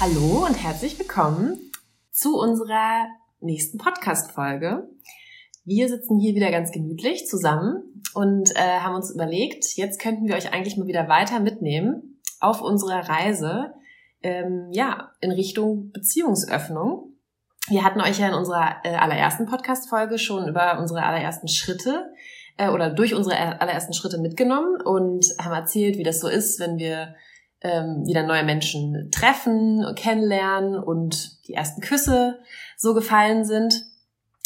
[0.00, 1.58] Hallo und herzlich willkommen
[2.10, 3.08] zu unserer
[3.40, 4.88] nächsten Podcast-Folge.
[5.66, 10.36] Wir sitzen hier wieder ganz gemütlich zusammen und äh, haben uns überlegt, jetzt könnten wir
[10.36, 13.74] euch eigentlich mal wieder weiter mitnehmen auf unserer Reise
[14.22, 17.07] ähm, ja, in Richtung Beziehungsöffnung.
[17.68, 22.10] Wir hatten euch ja in unserer äh, allerersten Podcast-Folge schon über unsere allerersten Schritte
[22.56, 26.78] äh, oder durch unsere allerersten Schritte mitgenommen und haben erzählt, wie das so ist, wenn
[26.78, 27.14] wir
[27.60, 32.38] ähm, wieder neue Menschen treffen, kennenlernen und die ersten Küsse
[32.76, 33.84] so gefallen sind.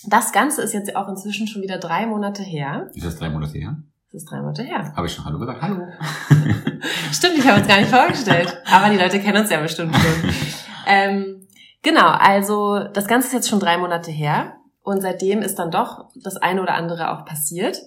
[0.06, 2.90] Das Ganze ist jetzt auch inzwischen schon wieder drei Monate her.
[2.94, 3.76] Ist das drei Monate her?
[4.10, 4.92] Das ist drei Monate her.
[4.96, 5.62] Habe ich schon Hallo gesagt?
[5.62, 5.86] Hallo.
[7.12, 8.60] Stimmt, ich habe uns gar nicht vorgestellt.
[8.70, 10.30] Aber die Leute kennen uns ja bestimmt schon.
[10.86, 11.41] ähm,
[11.82, 14.56] genau, also das Ganze ist jetzt schon drei Monate her.
[14.84, 17.80] Und seitdem ist dann doch das eine oder andere auch passiert.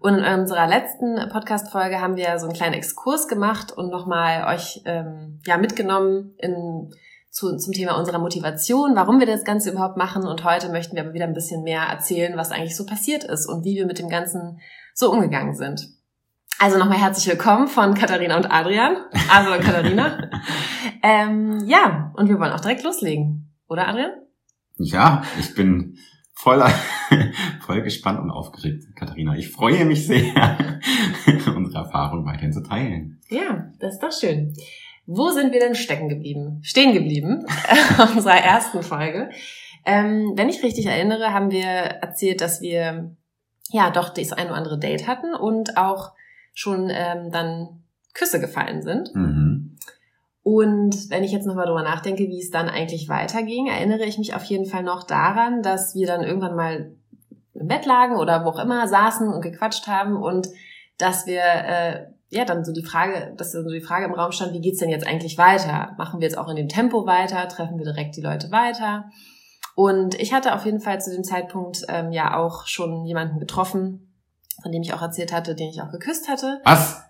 [0.00, 4.82] Und in unserer letzten Podcast-Folge haben wir so einen kleinen Exkurs gemacht und nochmal euch
[4.84, 6.90] ähm, ja mitgenommen in,
[7.30, 10.26] zu, zum Thema unserer Motivation, warum wir das Ganze überhaupt machen.
[10.26, 13.46] Und heute möchten wir aber wieder ein bisschen mehr erzählen, was eigentlich so passiert ist
[13.46, 14.60] und wie wir mit dem Ganzen
[14.92, 15.88] so umgegangen sind.
[16.62, 18.96] Also nochmal herzlich willkommen von Katharina und Adrian.
[19.28, 20.30] Also Katharina.
[21.02, 23.52] ähm, ja, und wir wollen auch direkt loslegen.
[23.68, 24.12] Oder Adrian?
[24.76, 25.98] Ja, ich bin
[26.32, 26.62] voll,
[27.66, 29.34] voll gespannt und aufgeregt, Katharina.
[29.34, 30.56] Ich freue mich sehr,
[31.56, 33.20] unsere Erfahrung weiterhin zu teilen.
[33.28, 34.54] Ja, das ist doch schön.
[35.04, 36.60] Wo sind wir denn stecken geblieben?
[36.62, 37.44] Stehen geblieben?
[38.14, 39.30] unserer ersten Folge.
[39.84, 43.16] Ähm, wenn ich richtig erinnere, haben wir erzählt, dass wir
[43.70, 46.12] ja doch das ein oder andere Date hatten und auch
[46.52, 47.82] schon ähm, dann
[48.14, 49.14] Küsse gefallen sind.
[49.14, 49.78] Mhm.
[50.42, 54.34] Und wenn ich jetzt nochmal drüber nachdenke, wie es dann eigentlich weiterging, erinnere ich mich
[54.34, 56.96] auf jeden Fall noch daran, dass wir dann irgendwann mal
[57.54, 60.48] im Bett lagen oder wo auch immer saßen und gequatscht haben und
[60.98, 64.52] dass wir äh, ja dann so die Frage, dass so die Frage im Raum stand,
[64.52, 65.94] wie geht's denn jetzt eigentlich weiter?
[65.96, 67.46] Machen wir jetzt auch in dem Tempo weiter?
[67.48, 69.10] Treffen wir direkt die Leute weiter?
[69.74, 74.11] Und ich hatte auf jeden Fall zu dem Zeitpunkt ähm, ja auch schon jemanden getroffen,
[74.60, 76.60] von dem ich auch erzählt hatte, den ich auch geküsst hatte.
[76.64, 77.02] Was?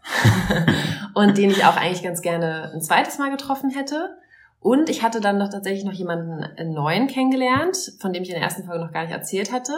[1.15, 4.17] und den ich auch eigentlich ganz gerne ein zweites Mal getroffen hätte.
[4.61, 8.45] Und ich hatte dann noch tatsächlich noch jemanden neuen kennengelernt, von dem ich in der
[8.45, 9.73] ersten Folge noch gar nicht erzählt hatte,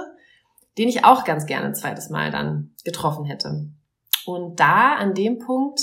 [0.76, 3.70] den ich auch ganz gerne ein zweites Mal dann getroffen hätte.
[4.26, 5.80] Und da, an dem Punkt,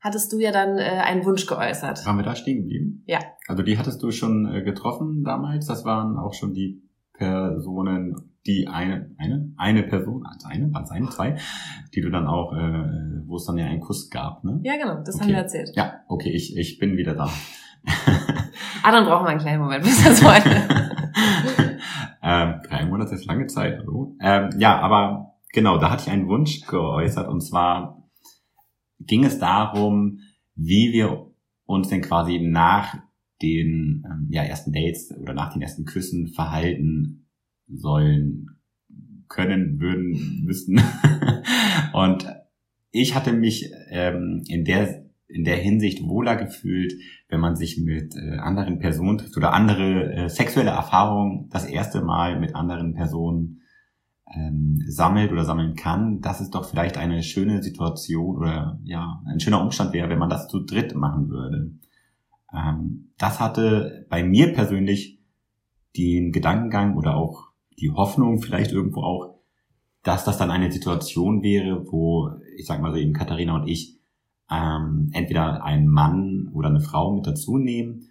[0.00, 2.04] hattest du ja dann äh, einen Wunsch geäußert.
[2.04, 3.04] Waren wir da stehen geblieben?
[3.06, 3.20] Ja.
[3.46, 5.66] Also die hattest du schon äh, getroffen damals.
[5.66, 6.82] Das waren auch schon die
[7.22, 8.16] Personen,
[8.46, 11.36] die eine, eine, eine Person, also eine, waren es eine, zwei,
[11.94, 14.58] die du dann auch, äh, wo es dann ja einen Kuss gab, ne?
[14.64, 15.24] Ja, genau, das okay.
[15.24, 15.70] haben wir erzählt.
[15.76, 17.30] Ja, okay, ich, ich bin wieder da.
[18.82, 20.50] ah, dann brauchen wir einen kleinen Moment, bis das heute.
[22.22, 24.16] ähm, drei Monate ist lange Zeit, hallo.
[24.20, 28.02] Ähm, ja, aber genau, da hatte ich einen Wunsch geäußert und zwar
[28.98, 30.18] ging es darum,
[30.56, 31.30] wie wir
[31.66, 32.96] uns denn quasi nach
[33.42, 37.26] den ähm, ja, ersten Dates oder nach den ersten Küssen verhalten
[37.68, 38.46] sollen,
[39.28, 40.80] können, würden, müssten.
[41.92, 42.26] und
[42.90, 46.92] ich hatte mich ähm, in der in der Hinsicht wohler gefühlt,
[47.28, 52.02] wenn man sich mit äh, anderen Personen trifft oder andere äh, sexuelle Erfahrungen das erste
[52.02, 53.62] Mal mit anderen Personen
[54.34, 59.40] ähm, sammelt oder sammeln kann, dass es doch vielleicht eine schöne Situation oder ja, ein
[59.40, 61.72] schöner Umstand wäre, wenn man das zu dritt machen würde.
[62.52, 65.20] Ähm, das hatte bei mir persönlich
[65.96, 69.38] den Gedankengang oder auch die Hoffnung vielleicht irgendwo auch,
[70.02, 74.00] dass das dann eine Situation wäre, wo, ich sag mal so eben Katharina und ich,
[74.50, 78.08] ähm, entweder einen Mann oder eine Frau mit dazu nehmen,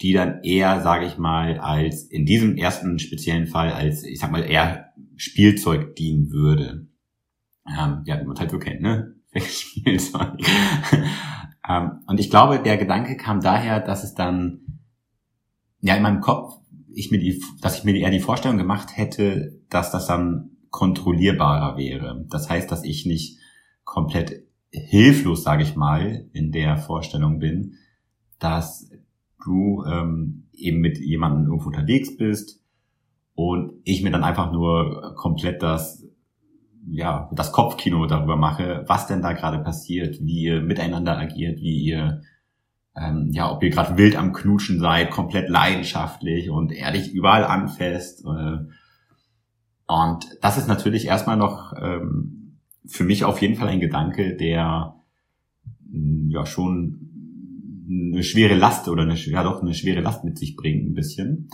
[0.00, 4.30] die dann eher, sage ich mal, als in diesem ersten speziellen Fall als, ich sag
[4.30, 6.86] mal, eher Spielzeug dienen würde.
[7.66, 9.16] Ähm, ja, wie man halt so kennt, ne?
[9.34, 10.38] Spielzeug.
[11.68, 14.80] Ähm, und ich glaube, der Gedanke kam daher, dass es dann,
[15.80, 16.54] ja, in meinem Kopf,
[16.92, 21.76] ich mir die, dass ich mir eher die Vorstellung gemacht hätte, dass das dann kontrollierbarer
[21.76, 22.24] wäre.
[22.28, 23.38] Das heißt, dass ich nicht
[23.84, 27.74] komplett hilflos, sage ich mal, in der Vorstellung bin,
[28.38, 28.90] dass
[29.44, 32.60] du ähm, eben mit jemandem irgendwo unterwegs bist
[33.34, 36.04] und ich mir dann einfach nur komplett das
[36.90, 41.82] ja das Kopfkino darüber mache, was denn da gerade passiert, wie ihr miteinander agiert, wie
[41.82, 42.22] ihr
[43.00, 48.24] ähm, ja, ob ihr gerade wild am Knutschen seid, komplett leidenschaftlich und ehrlich überall anfasst.
[48.24, 48.58] Äh,
[49.86, 54.94] und das ist natürlich erstmal noch ähm, für mich auf jeden Fall ein Gedanke, der
[55.90, 57.08] ja schon
[57.88, 61.48] eine schwere Last oder eine, ja doch eine schwere Last mit sich bringt ein bisschen.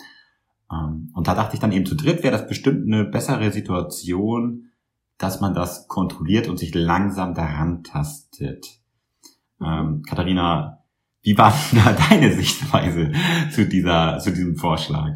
[0.72, 4.70] Ähm, und da dachte ich dann eben zu dritt wäre das bestimmt eine bessere Situation,
[5.18, 8.66] dass man das kontrolliert und sich langsam daran tastet.
[9.60, 10.84] Ähm, Katharina,
[11.22, 13.12] wie war da deine Sichtweise
[13.52, 15.10] zu dieser, zu diesem Vorschlag?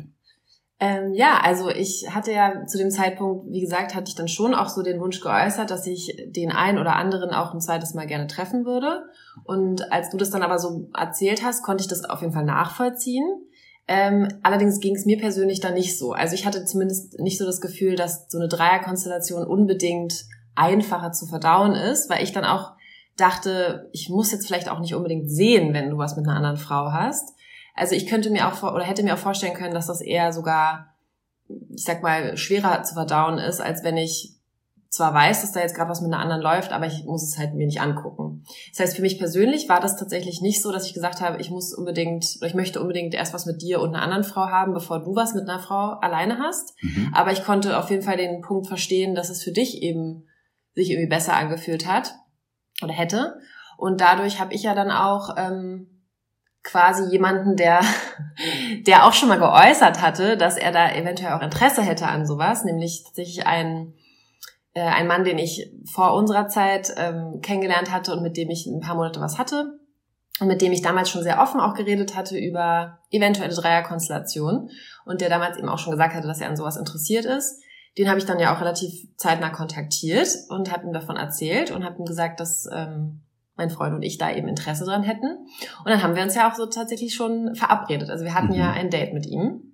[0.80, 4.54] Ähm, ja, also ich hatte ja zu dem Zeitpunkt, wie gesagt, hatte ich dann schon
[4.54, 8.06] auch so den Wunsch geäußert, dass ich den einen oder anderen auch ein zweites Mal
[8.06, 9.02] gerne treffen würde.
[9.44, 12.44] Und als du das dann aber so erzählt hast, konnte ich das auf jeden Fall
[12.44, 13.24] nachvollziehen.
[13.90, 16.12] Ähm, allerdings ging es mir persönlich dann nicht so.
[16.12, 21.26] Also ich hatte zumindest nicht so das Gefühl, dass so eine Dreierkonstellation unbedingt einfacher zu
[21.26, 22.72] verdauen ist, weil ich dann auch
[23.16, 26.58] dachte, ich muss jetzt vielleicht auch nicht unbedingt sehen, wenn du was mit einer anderen
[26.58, 27.34] Frau hast.
[27.74, 30.32] Also ich könnte mir auch vor, oder hätte mir auch vorstellen können, dass das eher
[30.32, 30.94] sogar,
[31.48, 34.37] ich sag mal, schwerer zu verdauen ist, als wenn ich
[34.90, 37.38] zwar weiß, dass da jetzt gerade was mit einer anderen läuft, aber ich muss es
[37.38, 38.44] halt mir nicht angucken.
[38.70, 41.50] Das heißt, für mich persönlich war das tatsächlich nicht so, dass ich gesagt habe, ich
[41.50, 44.72] muss unbedingt oder ich möchte unbedingt erst was mit dir und einer anderen Frau haben,
[44.72, 46.74] bevor du was mit einer Frau alleine hast.
[46.82, 47.12] Mhm.
[47.14, 50.26] Aber ich konnte auf jeden Fall den Punkt verstehen, dass es für dich eben
[50.74, 52.14] sich irgendwie besser angefühlt hat
[52.82, 53.38] oder hätte.
[53.76, 55.98] Und dadurch habe ich ja dann auch ähm,
[56.62, 57.80] quasi jemanden, der,
[58.86, 62.64] der auch schon mal geäußert hatte, dass er da eventuell auch Interesse hätte an sowas,
[62.64, 63.94] nämlich tatsächlich ein,
[64.74, 68.66] äh, ein Mann, den ich vor unserer Zeit ähm, kennengelernt hatte und mit dem ich
[68.66, 69.78] ein paar Monate was hatte
[70.40, 74.70] und mit dem ich damals schon sehr offen auch geredet hatte über eventuelle Dreierkonstellationen
[75.04, 77.62] und der damals eben auch schon gesagt hatte, dass er an sowas interessiert ist.
[77.96, 81.84] Den habe ich dann ja auch relativ zeitnah kontaktiert und habe ihm davon erzählt und
[81.84, 83.22] habe ihm gesagt, dass ähm,
[83.56, 85.26] mein Freund und ich da eben Interesse dran hätten.
[85.26, 88.08] Und dann haben wir uns ja auch so tatsächlich schon verabredet.
[88.08, 88.58] Also wir hatten mhm.
[88.58, 89.67] ja ein Date mit ihm.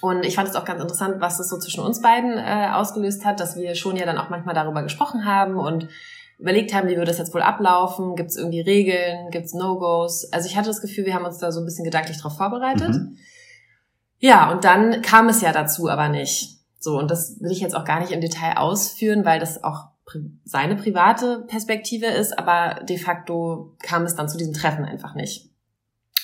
[0.00, 3.24] Und ich fand es auch ganz interessant, was es so zwischen uns beiden äh, ausgelöst
[3.24, 5.88] hat, dass wir schon ja dann auch manchmal darüber gesprochen haben und
[6.38, 8.14] überlegt haben, wie würde das jetzt wohl ablaufen?
[8.14, 9.30] Gibt es irgendwie Regeln?
[9.30, 10.32] Gibt es No-Gos?
[10.32, 12.90] Also ich hatte das Gefühl, wir haben uns da so ein bisschen gedanklich drauf vorbereitet.
[12.90, 13.16] Mhm.
[14.18, 16.58] Ja, und dann kam es ja dazu aber nicht.
[16.78, 19.88] So, und das will ich jetzt auch gar nicht im Detail ausführen, weil das auch
[20.44, 25.50] seine private Perspektive ist, aber de facto kam es dann zu diesem Treffen einfach nicht.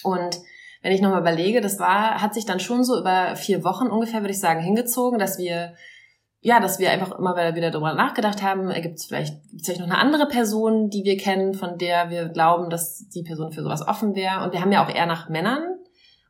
[0.02, 0.38] Und
[0.84, 4.20] wenn ich nochmal überlege, das war, hat sich dann schon so über vier Wochen ungefähr,
[4.20, 5.72] würde ich sagen, hingezogen, dass wir,
[6.40, 9.88] ja, dass wir einfach immer wieder darüber nachgedacht haben, gibt es vielleicht, gibt's vielleicht noch
[9.88, 13.80] eine andere Person, die wir kennen, von der wir glauben, dass die Person für sowas
[13.88, 14.44] offen wäre.
[14.44, 15.62] Und wir haben ja auch eher nach Männern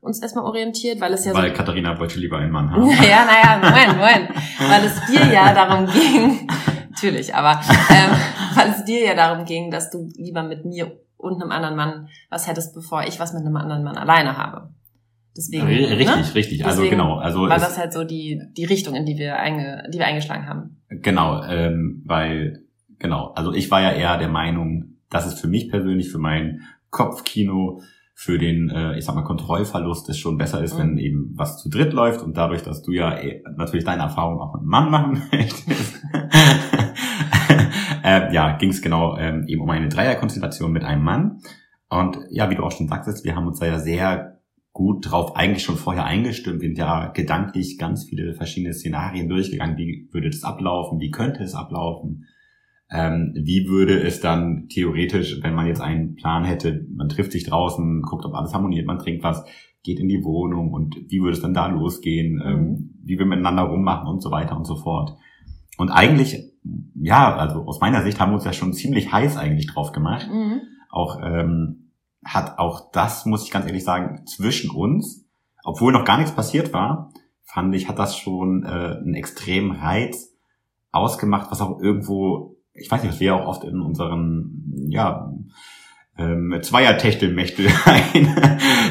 [0.00, 1.56] uns erstmal orientiert, weil es ja weil so...
[1.56, 2.88] Katharina wollte lieber einen Mann haben.
[2.88, 4.28] ja, naja, Moment, Moment.
[4.60, 6.46] Weil es dir ja darum ging,
[6.90, 7.60] natürlich, aber
[7.90, 8.10] ähm,
[8.54, 12.08] weil es dir ja darum ging, dass du lieber mit mir und einem anderen Mann
[12.30, 14.68] was hättest, bevor ich was mit einem anderen Mann alleine habe.
[15.36, 16.34] Deswegen, richtig, ne?
[16.34, 16.64] richtig.
[16.64, 17.16] Also Deswegen genau.
[17.16, 20.46] Also war das halt so die die Richtung, in die wir einge, die wir eingeschlagen
[20.46, 20.82] haben.
[20.88, 22.62] Genau, ähm, weil
[23.00, 23.32] genau.
[23.34, 26.60] Also ich war ja eher der Meinung, dass es für mich persönlich, für mein
[26.90, 27.80] Kopfkino,
[28.14, 30.78] für den, äh, ich sag mal, Kontrollverlust es schon besser ist, mhm.
[30.78, 34.40] wenn eben was zu dritt läuft und dadurch, dass du ja eh, natürlich deine Erfahrung
[34.40, 36.00] auch mit einem Mann machen möchtest,
[38.04, 41.40] äh, ja, ging es genau ähm, eben um eine Dreierkonstellation mit einem Mann.
[41.88, 44.40] Und ja, wie du auch schon sagtest, wir haben uns da ja sehr
[44.72, 46.60] gut drauf eigentlich schon vorher eingestimmt.
[46.60, 49.78] Wir sind ja gedanklich ganz viele verschiedene Szenarien durchgegangen.
[49.78, 51.00] Wie würde das ablaufen?
[51.00, 52.26] Wie könnte es ablaufen?
[52.90, 57.44] Ähm, wie würde es dann theoretisch, wenn man jetzt einen Plan hätte, man trifft sich
[57.44, 59.44] draußen, guckt, ob alles harmoniert, man trinkt was,
[59.82, 62.90] geht in die Wohnung und wie würde es dann da losgehen, ähm, mhm.
[63.02, 65.16] wie wir miteinander rummachen und so weiter und so fort.
[65.78, 66.53] Und eigentlich,
[66.94, 70.28] ja, also aus meiner Sicht haben wir uns ja schon ziemlich heiß eigentlich drauf gemacht.
[70.30, 70.62] Mhm.
[70.90, 71.90] Auch ähm,
[72.24, 75.26] hat auch das, muss ich ganz ehrlich sagen, zwischen uns,
[75.62, 77.12] obwohl noch gar nichts passiert war,
[77.42, 80.34] fand ich, hat das schon äh, einen extremen Reiz
[80.90, 85.32] ausgemacht, was auch irgendwo, ich weiß nicht, was wir auch oft in unseren, ja,
[86.16, 87.64] ähm, Zweier-Techtelmächte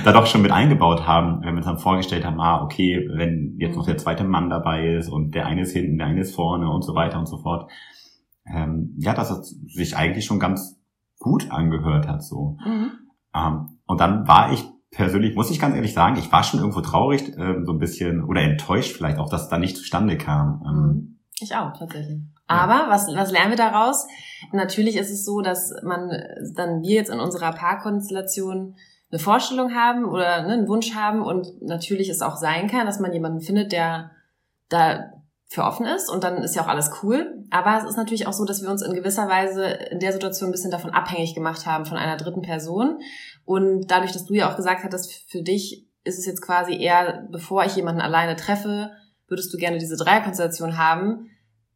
[0.03, 3.55] da doch schon mit eingebaut haben, wenn wir uns dann vorgestellt haben, ah, okay, wenn
[3.57, 6.35] jetzt noch der zweite Mann dabei ist und der eine ist hinten, der eine ist
[6.35, 7.71] vorne und so weiter und so fort.
[8.45, 10.81] Ähm, ja, dass es sich eigentlich schon ganz
[11.17, 12.57] gut angehört hat, so.
[12.65, 12.91] Mhm.
[13.33, 16.81] Ähm, und dann war ich persönlich, muss ich ganz ehrlich sagen, ich war schon irgendwo
[16.81, 20.61] traurig, ähm, so ein bisschen, oder enttäuscht vielleicht auch, dass es da nicht zustande kam.
[20.65, 21.12] Ähm, mhm.
[21.43, 22.19] Ich auch, tatsächlich.
[22.47, 24.07] Aber was, was lernen wir daraus?
[24.51, 26.09] Natürlich ist es so, dass man
[26.55, 28.75] dann wir jetzt in unserer Paarkonstellation
[29.11, 32.99] eine Vorstellung haben oder ne, einen Wunsch haben und natürlich es auch sein kann, dass
[32.99, 34.11] man jemanden findet, der
[34.69, 35.11] da
[35.47, 37.45] für offen ist und dann ist ja auch alles cool.
[37.51, 40.49] Aber es ist natürlich auch so, dass wir uns in gewisser Weise in der Situation
[40.49, 42.99] ein bisschen davon abhängig gemacht haben von einer dritten Person.
[43.45, 47.27] Und dadurch, dass du ja auch gesagt hattest, für dich ist es jetzt quasi eher,
[47.31, 48.91] bevor ich jemanden alleine treffe,
[49.27, 51.29] würdest du gerne diese Dreierkonstellation haben,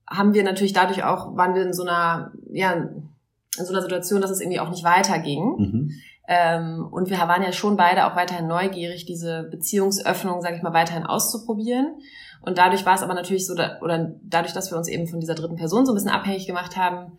[0.09, 4.21] haben wir natürlich dadurch auch, waren wir in so einer, ja, in so einer Situation,
[4.21, 5.55] dass es irgendwie auch nicht weiterging.
[5.57, 5.91] Mhm.
[6.27, 10.73] Ähm, und wir waren ja schon beide auch weiterhin neugierig, diese Beziehungsöffnung, sage ich mal,
[10.73, 11.99] weiterhin auszuprobieren.
[12.41, 15.35] Und dadurch war es aber natürlich so, oder dadurch, dass wir uns eben von dieser
[15.35, 17.17] dritten Person so ein bisschen abhängig gemacht haben,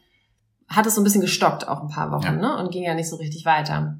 [0.69, 2.33] hat es so ein bisschen gestockt auch ein paar Wochen, ja.
[2.33, 2.57] ne?
[2.59, 3.99] Und ging ja nicht so richtig weiter.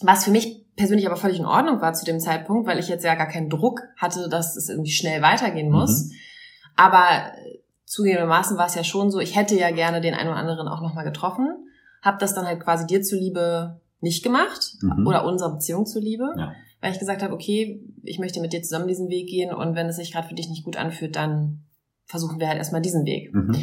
[0.00, 3.04] Was für mich persönlich aber völlig in Ordnung war zu dem Zeitpunkt, weil ich jetzt
[3.04, 6.06] ja gar keinen Druck hatte, dass es irgendwie schnell weitergehen muss.
[6.06, 6.12] Mhm.
[6.76, 7.32] Aber
[7.88, 10.80] zugegebenermaßen war es ja schon so, ich hätte ja gerne den einen oder anderen auch
[10.80, 11.48] nochmal getroffen,
[12.02, 15.06] habe das dann halt quasi dir zuliebe nicht gemacht mhm.
[15.06, 16.52] oder unserer Beziehung zuliebe, ja.
[16.80, 19.88] weil ich gesagt habe, okay, ich möchte mit dir zusammen diesen Weg gehen und wenn
[19.88, 21.64] es sich gerade für dich nicht gut anfühlt, dann
[22.06, 23.34] versuchen wir halt erstmal diesen Weg.
[23.34, 23.56] Mhm.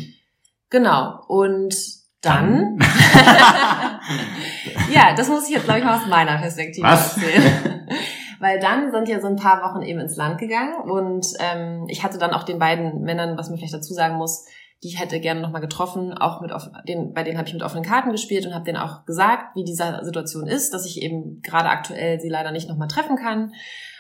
[0.70, 1.24] Genau.
[1.28, 1.76] Und
[2.22, 2.80] dann,
[4.94, 7.16] ja, das muss ich jetzt glaube ich mal aus meiner Perspektive Was?
[7.16, 7.88] erzählen.
[8.40, 12.04] Weil dann sind ja so ein paar Wochen eben ins Land gegangen und ähm, ich
[12.04, 14.46] hatte dann auch den beiden Männern, was man vielleicht dazu sagen muss,
[14.84, 17.64] die ich hätte gerne nochmal getroffen, auch mit auf den, bei denen habe ich mit
[17.64, 21.42] offenen Karten gespielt und habe denen auch gesagt, wie diese Situation ist, dass ich eben
[21.42, 23.54] gerade aktuell sie leider nicht nochmal treffen kann,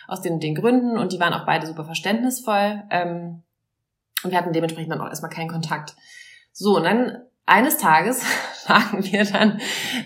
[0.08, 3.44] aus den, den Gründen und die waren auch beide super verständnisvoll ähm,
[4.24, 5.96] und wir hatten dementsprechend dann auch erstmal keinen Kontakt.
[6.52, 8.24] So, und dann eines Tages
[8.68, 9.60] lagen wir dann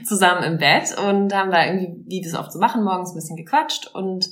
[0.06, 3.38] zusammen im Bett und haben da irgendwie, wie es oft so machen, morgens ein bisschen
[3.38, 4.30] gequatscht und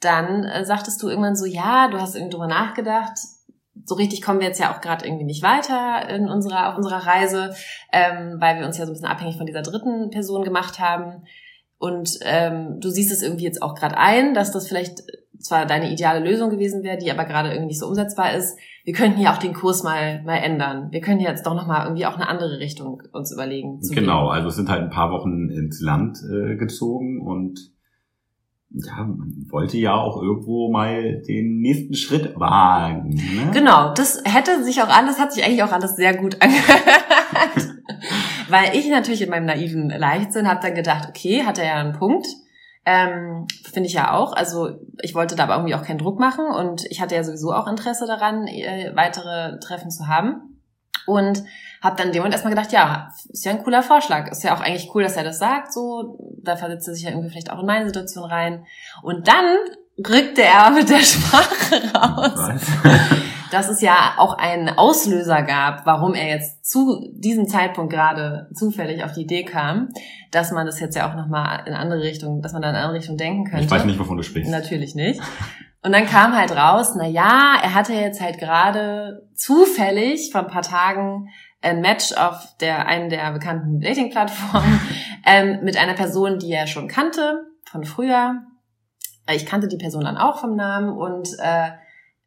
[0.00, 3.18] dann äh, sagtest du irgendwann so, ja, du hast irgendwie drüber nachgedacht,
[3.84, 7.06] so richtig kommen wir jetzt ja auch gerade irgendwie nicht weiter in unserer, auf unserer
[7.06, 7.54] Reise,
[7.92, 11.24] ähm, weil wir uns ja so ein bisschen abhängig von dieser dritten Person gemacht haben.
[11.78, 15.02] Und ähm, du siehst es irgendwie jetzt auch gerade ein, dass das vielleicht
[15.38, 18.58] zwar deine ideale Lösung gewesen wäre, die aber gerade irgendwie nicht so umsetzbar ist.
[18.84, 20.88] Wir könnten ja auch den Kurs mal mal ändern.
[20.90, 23.80] Wir können jetzt doch noch mal irgendwie auch eine andere Richtung uns überlegen.
[23.90, 24.34] genau, gehen.
[24.34, 27.72] also es sind halt ein paar Wochen ins Land äh, gezogen und
[28.70, 33.08] ja, man wollte ja auch irgendwo mal den nächsten Schritt wagen.
[33.10, 33.50] Ne?
[33.52, 37.74] Genau, das hätte sich auch alles, hat sich eigentlich auch alles sehr gut angehört.
[38.50, 41.94] Weil ich natürlich in meinem naiven Leichtsinn habe dann gedacht, okay, hat er ja einen
[41.94, 42.26] Punkt.
[42.90, 44.32] Ähm, Finde ich ja auch.
[44.32, 44.70] Also
[45.02, 47.68] ich wollte da aber irgendwie auch keinen Druck machen und ich hatte ja sowieso auch
[47.68, 50.62] Interesse daran, äh, weitere Treffen zu haben.
[51.06, 51.42] Und
[51.82, 54.30] habe dann dem und erstmal gedacht, ja, ist ja ein cooler Vorschlag.
[54.30, 55.72] Ist ja auch eigentlich cool, dass er das sagt.
[55.72, 58.64] So, da versetzt er sich ja irgendwie vielleicht auch in meine Situation rein.
[59.02, 59.56] Und dann
[59.98, 62.50] rückte er mit der Sprache raus.
[63.50, 69.04] dass es ja auch einen Auslöser gab, warum er jetzt zu diesem Zeitpunkt gerade zufällig
[69.04, 69.88] auf die Idee kam,
[70.30, 72.98] dass man das jetzt ja auch nochmal in andere Richtung, dass man da in andere
[72.98, 73.64] Richtung denken könnte.
[73.64, 74.50] Ich weiß nicht, wovon du sprichst.
[74.50, 75.20] Natürlich nicht.
[75.82, 80.48] Und dann kam halt raus, na ja, er hatte jetzt halt gerade zufällig vor ein
[80.48, 81.28] paar Tagen
[81.60, 84.80] ein Match auf der einen der bekannten Dating-Plattformen
[85.26, 88.42] ähm, mit einer Person, die er schon kannte von früher.
[89.30, 91.70] Ich kannte die Person dann auch vom Namen und äh,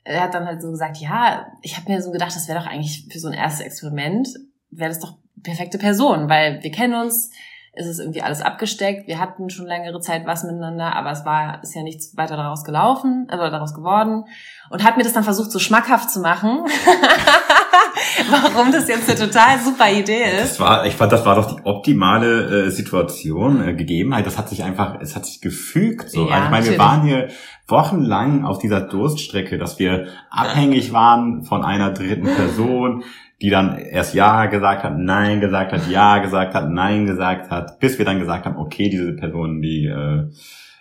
[0.03, 2.67] er hat dann halt so gesagt, ja, ich habe mir so gedacht, das wäre doch
[2.67, 4.29] eigentlich für so ein erstes Experiment,
[4.69, 7.31] wäre das doch perfekte Person, weil wir kennen uns,
[7.73, 11.63] es ist irgendwie alles abgesteckt, wir hatten schon längere Zeit was miteinander, aber es war,
[11.63, 14.25] ist ja nichts weiter daraus gelaufen, also daraus geworden
[14.69, 16.65] und hat mir das dann versucht, so schmackhaft zu machen.
[18.29, 20.41] warum das jetzt eine total super Idee ist.
[20.41, 24.25] Das war, ich fand, das war doch die optimale äh, Situation, äh, Gegebenheit.
[24.25, 26.09] Das hat sich einfach, es hat sich gefügt.
[26.09, 26.27] So.
[26.27, 27.27] Ja, also ich meine, wir waren hier
[27.67, 33.03] wochenlang auf dieser Durststrecke, dass wir abhängig waren von einer dritten Person,
[33.41, 37.79] die dann erst Ja gesagt hat, Nein gesagt hat, Ja gesagt hat, Nein gesagt hat,
[37.79, 40.29] bis wir dann gesagt haben, okay, diese Person, die äh,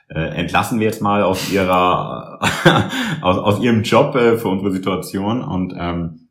[0.09, 2.41] äh, entlassen wir jetzt mal aus ihrer
[3.23, 6.30] aus, aus ihrem Job äh, für unsere Situation und ähm,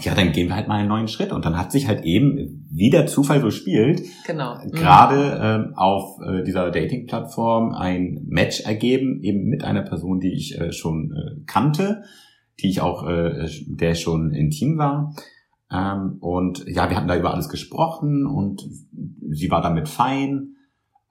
[0.00, 1.32] ja, dann gehen wir halt mal einen neuen Schritt.
[1.32, 4.54] Und dann hat sich halt eben, wie der Zufall so spielt, genau.
[4.54, 4.70] Mhm.
[4.70, 10.58] gerade ähm, auf äh, dieser Dating-Plattform ein Match ergeben, eben mit einer Person, die ich
[10.58, 12.02] äh, schon äh, kannte,
[12.60, 15.14] die ich auch, äh, der schon intim war.
[15.70, 18.62] Ähm, und ja, wir hatten da über alles gesprochen und
[19.30, 20.56] sie war damit fein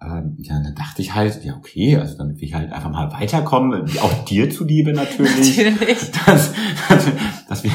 [0.03, 3.85] ähm, ja, dann dachte ich halt, ja, okay, also damit wir halt einfach mal weiterkommen,
[4.01, 5.57] auch dir zuliebe natürlich.
[5.63, 6.11] natürlich.
[6.25, 6.53] Dass,
[6.89, 7.11] dass,
[7.47, 7.71] dass, wir,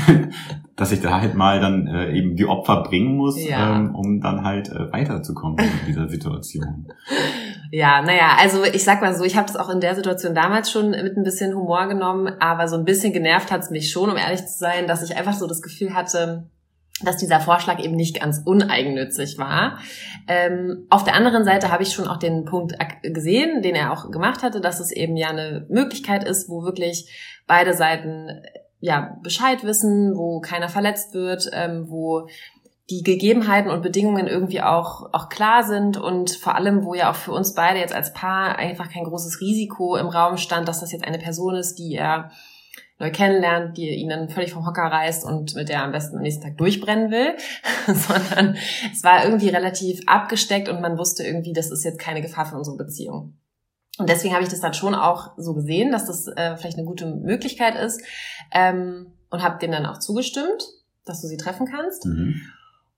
[0.74, 3.76] dass ich da halt mal dann äh, eben die Opfer bringen muss, ja.
[3.76, 6.88] ähm, um dann halt äh, weiterzukommen in dieser Situation.
[7.70, 10.70] Ja, naja, also ich sag mal so, ich habe das auch in der Situation damals
[10.70, 14.16] schon mit ein bisschen Humor genommen, aber so ein bisschen genervt hat's mich schon, um
[14.16, 16.50] ehrlich zu sein, dass ich einfach so das Gefühl hatte,
[17.02, 19.78] dass dieser Vorschlag eben nicht ganz uneigennützig war.
[20.28, 24.10] Ähm, auf der anderen Seite habe ich schon auch den Punkt gesehen, den er auch
[24.10, 27.10] gemacht hatte, dass es eben ja eine Möglichkeit ist, wo wirklich
[27.46, 28.42] beide Seiten
[28.80, 32.28] ja Bescheid wissen, wo keiner verletzt wird, ähm, wo
[32.88, 37.16] die Gegebenheiten und Bedingungen irgendwie auch, auch klar sind und vor allem, wo ja auch
[37.16, 40.92] für uns beide jetzt als Paar einfach kein großes Risiko im Raum stand, dass das
[40.92, 42.30] jetzt eine Person ist, die er
[42.98, 46.22] neu kennenlernt, die ihn dann völlig vom Hocker reißt und mit der am besten am
[46.22, 47.34] nächsten Tag durchbrennen will,
[47.86, 48.56] sondern
[48.92, 52.56] es war irgendwie relativ abgesteckt und man wusste irgendwie, das ist jetzt keine Gefahr für
[52.56, 53.38] unsere Beziehung.
[53.98, 56.86] Und deswegen habe ich das dann schon auch so gesehen, dass das äh, vielleicht eine
[56.86, 58.02] gute Möglichkeit ist
[58.52, 60.64] ähm, und habe dem dann auch zugestimmt,
[61.04, 62.04] dass du sie treffen kannst.
[62.04, 62.40] Mhm.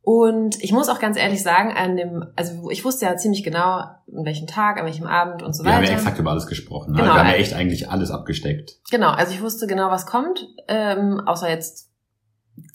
[0.08, 3.80] Und ich muss auch ganz ehrlich sagen, an dem, also ich wusste ja ziemlich genau,
[3.80, 5.76] an welchem Tag, an welchem Abend und so Wir weiter.
[5.76, 6.92] haben ja exakt über alles gesprochen.
[6.92, 7.02] Ne?
[7.02, 7.12] Genau.
[7.12, 8.78] Wir haben ja echt eigentlich alles abgesteckt.
[8.90, 11.90] Genau, also ich wusste genau, was kommt, ähm, außer jetzt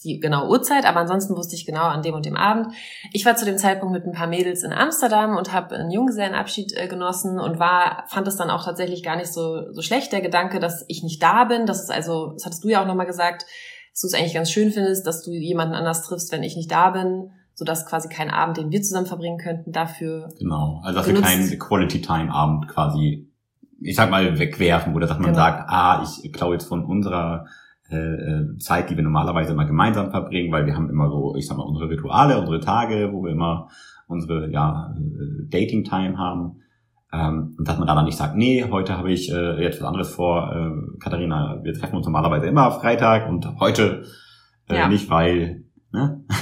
[0.04, 2.68] die genaue Uhrzeit, aber ansonsten wusste ich genau an dem und dem Abend.
[3.14, 6.78] Ich war zu dem Zeitpunkt mit ein paar Mädels in Amsterdam und habe einen Junggesellenabschied
[6.78, 10.22] äh, genossen und war, fand es dann auch tatsächlich gar nicht so, so schlecht, der
[10.22, 11.66] Gedanke, dass ich nicht da bin.
[11.66, 13.48] Das ist also, das hattest du ja auch nochmal gesagt,
[13.94, 16.72] dass du es eigentlich ganz schön findest, dass du jemanden anders triffst, wenn ich nicht
[16.72, 20.82] da bin, sodass quasi kein Abend, den wir zusammen verbringen könnten, dafür Genau.
[20.84, 21.32] Also dass wir Genutzt.
[21.32, 23.30] keinen Quality Time Abend quasi,
[23.80, 25.36] ich sag mal, wegwerfen oder dass man Genau.
[25.38, 27.46] sagt, ah, ich klaue jetzt von unserer
[27.92, 31.46] äh, äh, Zeit, die wir normalerweise immer gemeinsam verbringen, weil wir haben immer so, ich
[31.46, 33.70] sag mal, unsere Rituale, unsere Tage, wo wir immer
[34.08, 36.63] unsere ja, äh, Dating Time haben.
[37.14, 39.88] Ähm, und dass man da dann nicht sagt, nee, heute habe ich äh, jetzt was
[39.88, 44.04] anderes vor, äh, Katharina, wir treffen uns normalerweise immer Freitag und heute
[44.68, 44.88] äh, Ja.
[44.88, 46.24] nicht, weil, ne?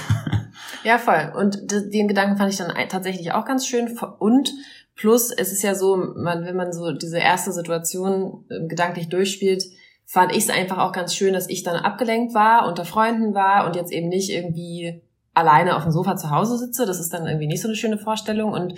[0.83, 1.31] Ja, voll.
[1.37, 1.59] Und
[1.93, 3.99] den Gedanken fand ich dann tatsächlich auch ganz schön.
[4.17, 4.51] Und
[4.95, 9.63] plus, es ist ja so, man, wenn man so diese erste Situation äh, gedanklich durchspielt,
[10.05, 13.67] fand ich es einfach auch ganz schön, dass ich dann abgelenkt war, unter Freunden war
[13.67, 16.85] und jetzt eben nicht irgendwie alleine auf dem Sofa zu Hause sitze.
[16.85, 18.51] Das ist dann irgendwie nicht so eine schöne Vorstellung.
[18.51, 18.73] Und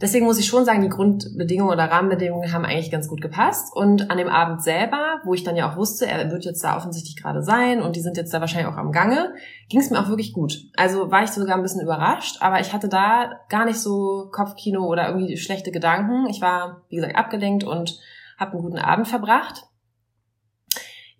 [0.00, 3.74] deswegen muss ich schon sagen, die Grundbedingungen oder Rahmenbedingungen haben eigentlich ganz gut gepasst.
[3.74, 6.76] Und an dem Abend selber, wo ich dann ja auch wusste, er wird jetzt da
[6.76, 9.34] offensichtlich gerade sein und die sind jetzt da wahrscheinlich auch am Gange,
[9.68, 10.64] ging es mir auch wirklich gut.
[10.76, 14.86] Also war ich sogar ein bisschen überrascht, aber ich hatte da gar nicht so Kopfkino
[14.86, 16.28] oder irgendwie schlechte Gedanken.
[16.28, 17.98] Ich war, wie gesagt, abgelenkt und
[18.38, 19.64] habe einen guten Abend verbracht.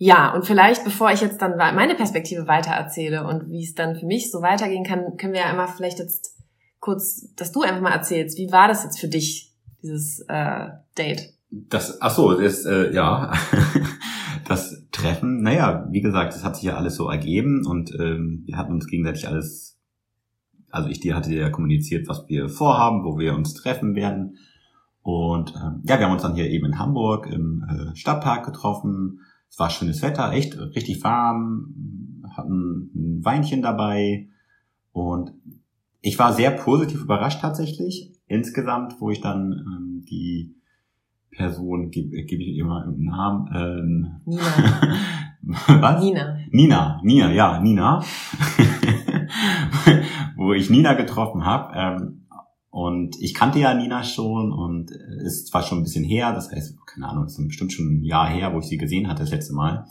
[0.02, 3.96] Ja, und vielleicht, bevor ich jetzt dann meine Perspektive weiter erzähle und wie es dann
[3.96, 6.39] für mich so weitergehen kann, können wir ja einmal vielleicht jetzt
[6.80, 10.68] kurz, dass du einfach mal erzählst, wie war das jetzt für dich, dieses äh,
[10.99, 11.34] Date?
[11.50, 13.32] Das, ach so, das, äh, ja,
[14.49, 18.56] das Treffen, naja, wie gesagt, das hat sich ja alles so ergeben und ähm, wir
[18.56, 19.78] hatten uns gegenseitig alles,
[20.70, 24.36] also ich dir hatte ja kommuniziert, was wir vorhaben, wo wir uns treffen werden.
[25.02, 29.21] Und ähm, ja, wir haben uns dann hier eben in Hamburg im äh, Stadtpark getroffen.
[29.49, 34.28] Es war schönes Wetter, echt richtig warm, hatten ein Weinchen dabei
[34.93, 35.32] und
[36.00, 40.54] ich war sehr positiv überrascht tatsächlich insgesamt, wo ich dann ähm, die
[41.30, 44.43] Person, gebe geb ich immer einen Namen, ähm, Nina.
[45.80, 46.02] was?
[46.02, 46.39] Nina.
[46.50, 48.02] Nina, Nina, ja, Nina,
[50.36, 51.73] wo ich Nina getroffen habe.
[51.76, 52.26] Ähm,
[52.71, 56.52] und ich kannte ja Nina schon und es ist zwar schon ein bisschen her, das
[56.52, 59.23] heißt, keine Ahnung, es ist bestimmt schon ein Jahr her, wo ich sie gesehen hatte
[59.23, 59.86] das letzte Mal.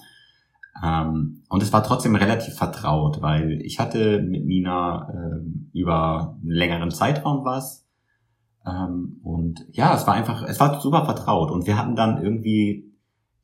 [0.83, 6.51] Ähm, und es war trotzdem relativ vertraut, weil ich hatte mit Nina ähm, über einen
[6.51, 7.87] längeren Zeitraum was.
[8.65, 11.51] Ähm, und ja, es war einfach, es war super vertraut.
[11.51, 12.89] Und wir hatten dann irgendwie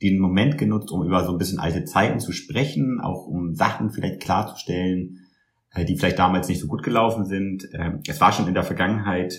[0.02, 3.92] den Moment genutzt, um über so ein bisschen alte Zeiten zu sprechen, auch um Sachen
[3.92, 5.20] vielleicht klarzustellen,
[5.72, 7.68] äh, die vielleicht damals nicht so gut gelaufen sind.
[7.74, 9.34] Ähm, es war schon in der Vergangenheit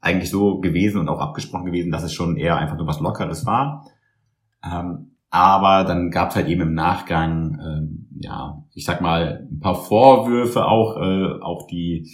[0.00, 3.46] eigentlich so gewesen und auch abgesprochen gewesen, dass es schon eher einfach nur was Lockeres
[3.46, 3.86] war.
[5.34, 9.74] Aber dann gab es halt eben im Nachgang, ähm, ja, ich sag mal, ein paar
[9.74, 12.10] Vorwürfe auch, äh, auch die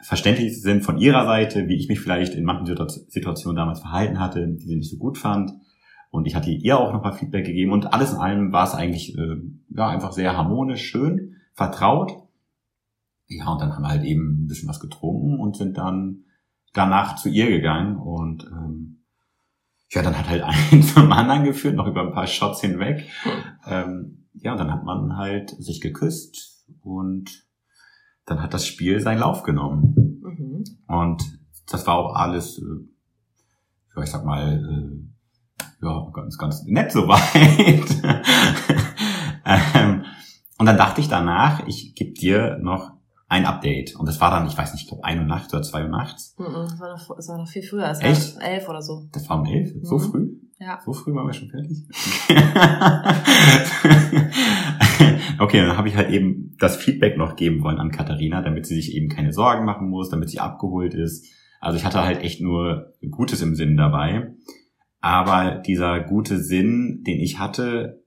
[0.00, 4.18] verständlich sind von ihrer Seite, wie ich mich vielleicht in manchen Situ- Situationen damals verhalten
[4.18, 5.52] hatte, die sie nicht so gut fand.
[6.10, 7.70] Und ich hatte ihr auch noch mal Feedback gegeben.
[7.70, 9.36] Und alles in allem war es eigentlich äh,
[9.68, 12.12] ja einfach sehr harmonisch, schön, vertraut.
[13.28, 16.24] Ja, und dann haben wir halt eben ein bisschen was getrunken und sind dann
[16.72, 17.98] danach zu ihr gegangen.
[17.98, 18.93] Und ähm,
[19.94, 23.08] ja, dann hat halt ein zum anderen geführt, noch über ein paar Shots hinweg.
[23.66, 27.30] Ähm, ja, und dann hat man halt sich geküsst und
[28.26, 30.20] dann hat das Spiel seinen Lauf genommen.
[30.22, 30.64] Mhm.
[30.88, 31.22] Und
[31.70, 32.62] das war auch alles, äh,
[33.96, 35.14] ja, ich sag mal, äh,
[35.82, 37.84] ja, ganz, ganz nett soweit.
[39.44, 40.04] ähm,
[40.58, 42.93] und dann dachte ich danach, ich gebe dir noch
[43.28, 43.96] ein Update.
[43.96, 45.88] Und das war dann, ich weiß nicht, ich glaube, ein Uhr nachts oder zwei Uhr
[45.88, 46.34] nachts.
[46.38, 46.46] Mhm.
[46.46, 48.36] Es war noch, es war noch viel früher, es Echt?
[48.36, 49.08] war elf oder so.
[49.12, 50.00] Das war um elf, so Mhm.
[50.00, 50.28] früh?
[50.60, 50.78] Ja.
[50.84, 51.84] So früh waren wir schon fertig?
[55.38, 58.74] okay, dann habe ich halt eben das Feedback noch geben wollen an Katharina, damit sie
[58.76, 61.26] sich eben keine Sorgen machen muss, damit sie abgeholt ist.
[61.60, 64.32] Also ich hatte halt echt nur Gutes im Sinn dabei.
[65.00, 68.02] Aber dieser gute Sinn, den ich hatte,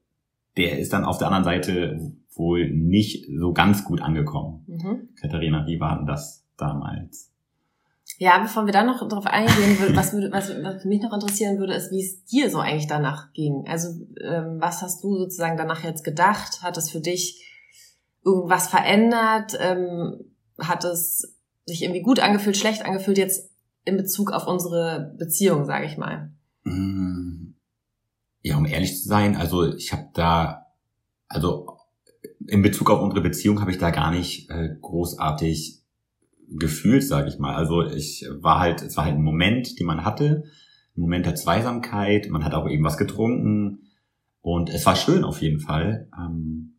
[0.56, 4.64] der ist dann auf der anderen Seite wohl nicht so ganz gut angekommen.
[4.66, 5.08] Mhm.
[5.20, 7.32] Katharina, wie war denn das damals?
[8.16, 11.74] Ja, bevor wir da noch drauf eingehen, was, würde, was, was mich noch interessieren würde,
[11.74, 13.64] ist, wie es dir so eigentlich danach ging.
[13.68, 16.62] Also ähm, was hast du sozusagen danach jetzt gedacht?
[16.62, 17.44] Hat es für dich
[18.24, 19.56] irgendwas verändert?
[19.60, 20.24] Ähm,
[20.58, 23.50] hat es sich irgendwie gut angefühlt, schlecht angefühlt jetzt
[23.84, 26.32] in Bezug auf unsere Beziehung, sage ich mal?
[26.64, 27.54] Mm,
[28.42, 30.66] ja, um ehrlich zu sein, also ich habe da,
[31.28, 31.77] also
[32.48, 35.82] in Bezug auf unsere Beziehung habe ich da gar nicht äh, großartig
[36.50, 37.54] gefühlt, sage ich mal.
[37.54, 40.44] Also ich war halt, es war halt ein Moment, den man hatte,
[40.96, 42.28] ein Moment der Zweisamkeit.
[42.30, 43.82] Man hat auch eben was getrunken
[44.40, 46.08] und es war schön auf jeden Fall.
[46.18, 46.78] Ähm,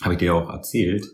[0.00, 1.06] habe ich dir auch erzählt.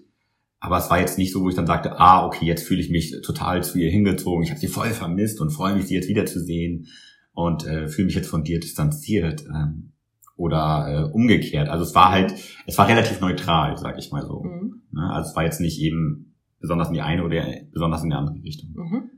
[0.60, 2.90] Aber es war jetzt nicht so, wo ich dann sagte, ah, okay, jetzt fühle ich
[2.90, 4.44] mich total zu ihr hingezogen.
[4.44, 6.86] Ich habe sie voll vermisst und freue mich, sie jetzt wiederzusehen
[7.32, 9.92] und äh, fühle mich jetzt von dir distanziert ähm,
[10.40, 11.68] oder äh, umgekehrt.
[11.68, 12.34] Also es war halt,
[12.66, 14.42] es war relativ neutral, sag ich mal so.
[14.42, 14.82] Mhm.
[14.90, 15.10] Ne?
[15.12, 18.42] Also es war jetzt nicht eben besonders in die eine oder besonders in die andere
[18.42, 18.70] Richtung.
[18.74, 19.10] Mhm.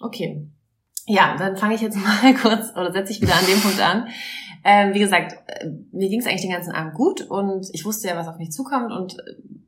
[0.00, 0.48] Okay.
[1.06, 4.08] Ja, dann fange ich jetzt mal kurz oder setze ich wieder an dem Punkt an.
[4.64, 8.08] Ähm, wie gesagt, äh, mir ging es eigentlich den ganzen Abend gut und ich wusste
[8.08, 9.16] ja, was auf mich zukommt und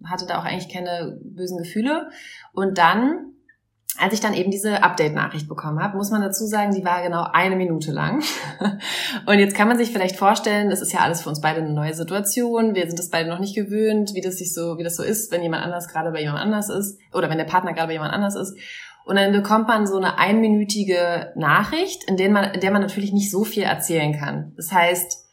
[0.05, 2.11] hatte da auch eigentlich keine bösen Gefühle.
[2.53, 3.30] Und dann,
[4.01, 7.27] als ich dann eben diese Update-Nachricht bekommen habe, muss man dazu sagen, die war genau
[7.33, 8.23] eine Minute lang.
[9.27, 11.73] und jetzt kann man sich vielleicht vorstellen, das ist ja alles für uns beide eine
[11.73, 12.75] neue Situation.
[12.75, 15.31] Wir sind das beide noch nicht gewöhnt, wie das sich so, wie das so ist,
[15.33, 18.13] wenn jemand anders gerade bei jemand anders ist oder wenn der Partner gerade bei jemand
[18.13, 18.57] anders ist.
[19.05, 23.13] Und dann bekommt man so eine einminütige Nachricht, in der man, in der man natürlich
[23.13, 24.53] nicht so viel erzählen kann.
[24.57, 25.27] Das heißt,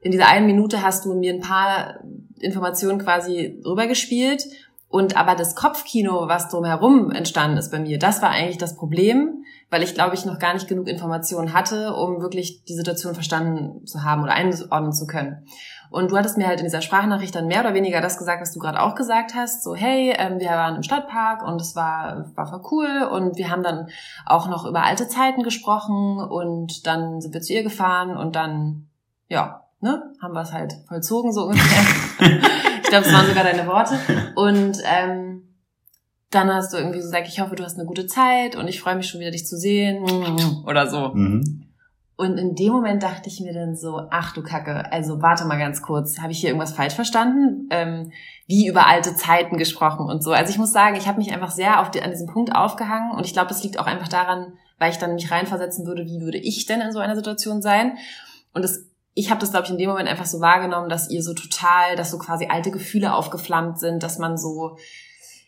[0.00, 2.00] in dieser einen Minute hast du mir ein paar
[2.40, 4.44] Informationen quasi rübergespielt.
[4.92, 9.42] Und aber das Kopfkino, was drumherum entstanden ist bei mir, das war eigentlich das Problem,
[9.70, 13.86] weil ich glaube ich noch gar nicht genug Informationen hatte, um wirklich die Situation verstanden
[13.86, 15.46] zu haben oder einordnen zu können.
[15.90, 18.52] Und du hattest mir halt in dieser Sprachnachricht dann mehr oder weniger das gesagt, was
[18.52, 19.64] du gerade auch gesagt hast.
[19.64, 23.08] So, hey, ähm, wir waren im Stadtpark und es war, war voll cool.
[23.10, 23.88] Und wir haben dann
[24.26, 28.88] auch noch über alte Zeiten gesprochen und dann sind wir zu ihr gefahren und dann,
[29.28, 32.40] ja, ne, haben wir es halt vollzogen, so ungefähr.
[32.92, 33.98] ich glaube, es waren sogar deine Worte.
[34.34, 35.42] Und ähm,
[36.28, 38.80] dann hast du irgendwie so gesagt, ich hoffe, du hast eine gute Zeit und ich
[38.80, 40.02] freue mich schon wieder, dich zu sehen.
[40.66, 41.10] Oder so.
[41.14, 41.66] Mhm.
[42.16, 45.58] Und in dem Moment dachte ich mir dann so, ach du Kacke, also warte mal
[45.58, 47.68] ganz kurz, habe ich hier irgendwas falsch verstanden?
[47.70, 48.12] Ähm,
[48.46, 50.32] wie über alte Zeiten gesprochen und so.
[50.32, 53.12] Also ich muss sagen, ich habe mich einfach sehr auf die, an diesem Punkt aufgehangen
[53.12, 56.20] und ich glaube, das liegt auch einfach daran, weil ich dann mich reinversetzen würde, wie
[56.20, 57.96] würde ich denn in so einer Situation sein?
[58.54, 61.22] Und das, ich habe das, glaube ich, in dem Moment einfach so wahrgenommen, dass ihr
[61.22, 64.76] so total, dass so quasi alte Gefühle aufgeflammt sind, dass man so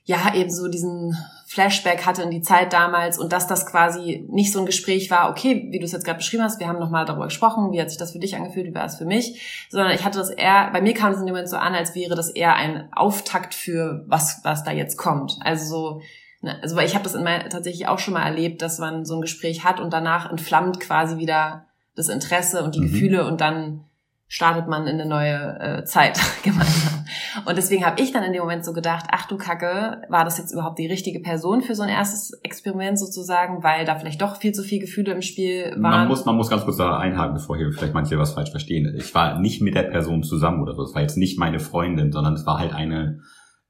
[0.05, 4.53] ja eben so diesen Flashback hatte in die Zeit damals und dass das quasi nicht
[4.53, 7.07] so ein Gespräch war, okay, wie du es jetzt gerade beschrieben hast, wir haben nochmal
[7.07, 9.93] darüber gesprochen, wie hat sich das für dich angefühlt, wie war es für mich, sondern
[9.93, 12.15] ich hatte das eher, bei mir kam es in dem Moment so an, als wäre
[12.15, 15.39] das eher ein Auftakt für was, was da jetzt kommt.
[15.41, 16.01] Also so,
[16.43, 19.07] ne, also weil ich habe das in mein, tatsächlich auch schon mal erlebt, dass man
[19.07, 22.93] so ein Gespräch hat und danach entflammt quasi wieder das Interesse und die mhm.
[22.93, 23.85] Gefühle und dann
[24.27, 27.05] startet man in eine neue äh, Zeit gemeinsam.
[27.47, 30.39] Und deswegen habe ich dann in dem Moment so gedacht, ach du Kacke, war das
[30.39, 34.37] jetzt überhaupt die richtige Person für so ein erstes Experiment sozusagen, weil da vielleicht doch
[34.37, 35.83] viel zu viel Gefühle im Spiel waren.
[35.83, 38.93] Man muss, man muss ganz kurz da einhaken, bevor hier vielleicht manche was falsch verstehen.
[38.99, 40.83] Ich war nicht mit der Person zusammen oder so.
[40.83, 43.21] Es war jetzt nicht meine Freundin, sondern es war halt eine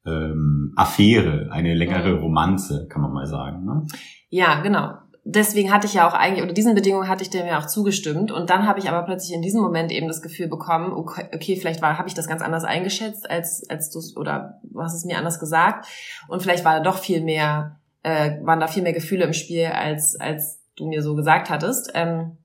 [0.06, 2.22] ähm, Affäre, eine längere mhm.
[2.22, 3.64] Romanze, kann man mal sagen.
[3.64, 3.86] Ne?
[4.30, 7.58] Ja, genau deswegen hatte ich ja auch eigentlich, oder diesen Bedingungen hatte ich dem ja
[7.58, 8.30] auch zugestimmt.
[8.30, 11.56] Und dann habe ich aber plötzlich in diesem Moment eben das Gefühl bekommen, okay, okay
[11.56, 15.18] vielleicht habe ich das ganz anders eingeschätzt, als, als du oder du hast es mir
[15.18, 15.86] anders gesagt.
[16.28, 19.66] Und vielleicht war da doch viel mehr, äh, waren da viel mehr Gefühle im Spiel,
[19.66, 21.90] als, als du mir so gesagt hattest.
[21.94, 22.36] Ähm,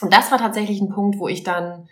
[0.00, 1.88] und das war tatsächlich ein Punkt, wo ich dann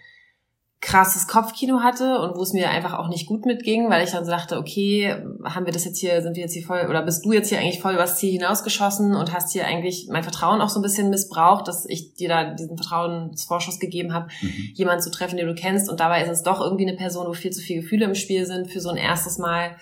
[0.80, 4.24] krasses Kopfkino hatte und wo es mir einfach auch nicht gut mitging, weil ich dann
[4.24, 5.14] so dachte, okay,
[5.44, 7.58] haben wir das jetzt hier, sind wir jetzt hier voll, oder bist du jetzt hier
[7.58, 11.10] eigentlich voll übers Ziel hinausgeschossen und hast hier eigentlich mein Vertrauen auch so ein bisschen
[11.10, 14.72] missbraucht, dass ich dir da diesen Vertrauensvorschuss gegeben habe, mhm.
[14.74, 17.34] jemanden zu treffen, den du kennst und dabei ist es doch irgendwie eine Person, wo
[17.34, 19.76] viel zu viele Gefühle im Spiel sind für so ein erstes Mal.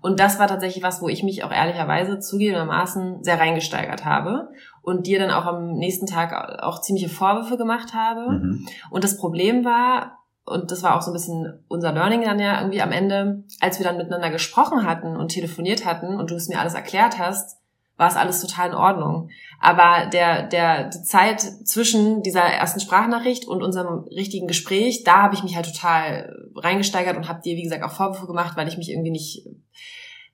[0.00, 4.48] Und das war tatsächlich was, wo ich mich auch ehrlicherweise zugegebenermaßen sehr reingesteigert habe
[4.82, 8.32] und dir dann auch am nächsten Tag auch ziemliche Vorwürfe gemacht habe.
[8.32, 8.66] Mhm.
[8.90, 12.58] Und das Problem war, und das war auch so ein bisschen unser Learning dann ja
[12.58, 16.48] irgendwie am Ende, als wir dann miteinander gesprochen hatten und telefoniert hatten und du es
[16.48, 17.58] mir alles erklärt hast,
[17.96, 19.30] war es alles total in Ordnung.
[19.60, 25.34] Aber der, der, die Zeit zwischen dieser ersten Sprachnachricht und unserem richtigen Gespräch, da habe
[25.34, 28.76] ich mich halt total reingesteigert und habe dir, wie gesagt, auch Vorwürfe gemacht, weil ich
[28.76, 29.46] mich irgendwie nicht,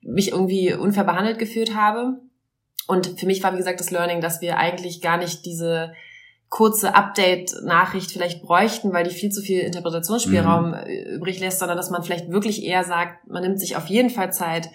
[0.01, 2.19] mich irgendwie unfair behandelt gefühlt habe.
[2.87, 5.93] Und für mich war, wie gesagt, das Learning, dass wir eigentlich gar nicht diese
[6.49, 11.15] kurze Update-Nachricht vielleicht bräuchten, weil die viel zu viel Interpretationsspielraum mhm.
[11.15, 14.33] übrig lässt, sondern dass man vielleicht wirklich eher sagt, man nimmt sich auf jeden Fall
[14.33, 14.69] Zeit,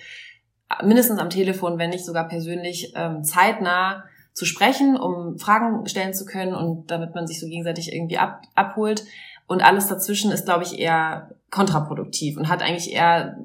[0.82, 6.24] mindestens am Telefon, wenn nicht sogar persönlich, ähm, zeitnah zu sprechen, um Fragen stellen zu
[6.24, 9.04] können und damit man sich so gegenseitig irgendwie ab, abholt.
[9.46, 13.36] Und alles dazwischen ist, glaube ich, eher kontraproduktiv und hat eigentlich eher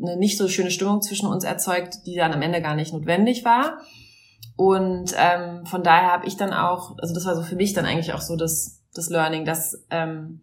[0.00, 3.44] eine nicht so schöne Stimmung zwischen uns erzeugt, die dann am Ende gar nicht notwendig
[3.44, 3.78] war.
[4.56, 7.84] Und ähm, von daher habe ich dann auch, also das war so für mich dann
[7.84, 10.40] eigentlich auch so das, das Learning, dass, ähm,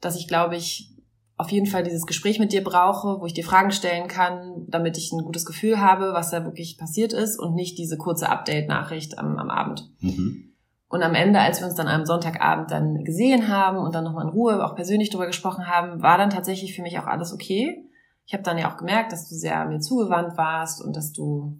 [0.00, 0.94] dass ich glaube ich
[1.36, 4.98] auf jeden Fall dieses Gespräch mit dir brauche, wo ich dir Fragen stellen kann, damit
[4.98, 9.18] ich ein gutes Gefühl habe, was da wirklich passiert ist und nicht diese kurze Update-Nachricht
[9.18, 9.88] am, am Abend.
[10.00, 10.52] Mhm.
[10.88, 14.24] Und am Ende, als wir uns dann am Sonntagabend dann gesehen haben und dann nochmal
[14.24, 17.84] in Ruhe auch persönlich darüber gesprochen haben, war dann tatsächlich für mich auch alles okay.
[18.26, 21.58] Ich habe dann ja auch gemerkt, dass du sehr mir zugewandt warst und dass du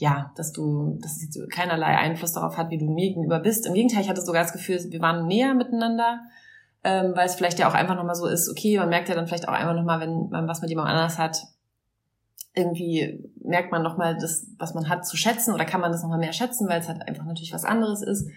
[0.00, 3.66] ja, dass du, dass es jetzt keinerlei Einfluss darauf hat, wie du mir gegenüber bist.
[3.66, 6.20] Im Gegenteil, ich hatte sogar das Gefühl, wir waren näher miteinander
[6.82, 9.26] ähm, weil es vielleicht ja auch einfach nochmal so ist, okay, man merkt ja dann
[9.26, 11.42] vielleicht auch einfach nochmal, wenn man was mit jemand anders hat,
[12.54, 16.18] irgendwie merkt man nochmal das, was man hat, zu schätzen oder kann man das nochmal
[16.18, 18.28] mehr schätzen, weil es halt einfach natürlich was anderes ist.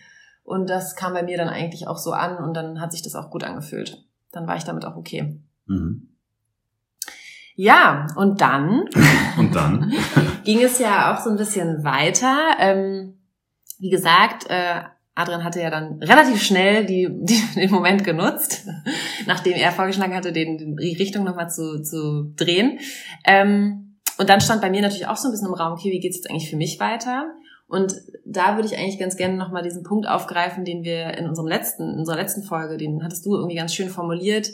[0.44, 3.16] Und das kam bei mir dann eigentlich auch so an und dann hat sich das
[3.16, 4.06] auch gut angefühlt.
[4.32, 5.40] Dann war ich damit auch okay.
[5.66, 6.10] Mhm.
[7.56, 8.86] Ja, und dann.
[9.38, 9.94] und dann?
[10.44, 12.38] ging es ja auch so ein bisschen weiter.
[12.60, 13.20] Ähm,
[13.80, 14.82] wie gesagt, äh,
[15.16, 18.68] Adrian hatte ja dann relativ schnell die, die, den Moment genutzt,
[19.26, 22.80] nachdem er vorgeschlagen hatte, den, die Richtung nochmal zu, zu drehen.
[23.26, 26.00] Ähm, und dann stand bei mir natürlich auch so ein bisschen im Raum, okay, wie
[26.00, 27.32] geht's jetzt eigentlich für mich weiter?
[27.68, 31.48] Und da würde ich eigentlich ganz gerne nochmal diesen Punkt aufgreifen, den wir in unserem
[31.48, 34.50] letzten, in unserer letzten Folge, den hattest du irgendwie ganz schön formuliert.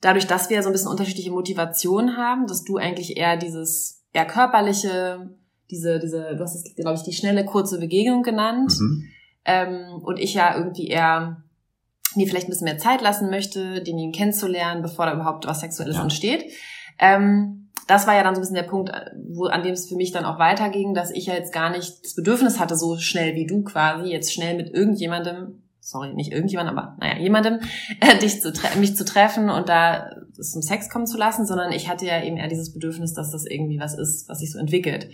[0.00, 4.26] Dadurch, dass wir so ein bisschen unterschiedliche Motivationen haben, dass du eigentlich eher dieses eher
[4.26, 5.30] körperliche,
[5.70, 8.74] diese, diese, du hast es, glaube ich, die schnelle, kurze Begegnung genannt.
[8.80, 9.08] Mhm
[9.44, 11.42] ähm, und ich ja irgendwie eher
[12.14, 15.96] mir vielleicht ein bisschen mehr Zeit lassen möchte, denjenigen kennenzulernen, bevor da überhaupt was Sexuelles
[15.96, 16.02] ja.
[16.02, 16.52] entsteht.
[16.98, 18.92] Ähm, das war ja dann so ein bisschen der Punkt,
[19.28, 22.04] wo, an dem es für mich dann auch weiterging, dass ich ja jetzt gar nicht
[22.04, 26.70] das Bedürfnis hatte, so schnell wie du quasi, jetzt schnell mit irgendjemandem, sorry, nicht irgendjemand,
[26.70, 27.60] aber naja, jemandem,
[28.00, 31.88] äh, dich zu mich zu treffen und da zum Sex kommen zu lassen, sondern ich
[31.88, 35.10] hatte ja eben eher dieses Bedürfnis, dass das irgendwie was ist, was sich so entwickelt.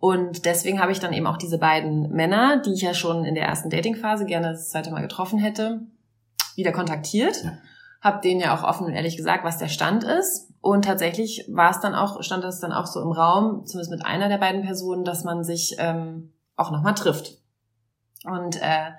[0.00, 3.34] Und deswegen habe ich dann eben auch diese beiden Männer, die ich ja schon in
[3.34, 5.80] der ersten Datingphase gerne das zweite Mal getroffen hätte,
[6.54, 7.42] wieder kontaktiert.
[7.42, 7.58] Ja.
[8.00, 10.52] Hab denen ja auch offen und ehrlich gesagt, was der Stand ist.
[10.60, 14.04] Und tatsächlich war es dann auch, stand das dann auch so im Raum, zumindest mit
[14.04, 17.38] einer der beiden Personen, dass man sich ähm, auch nochmal trifft.
[18.24, 18.90] Und äh,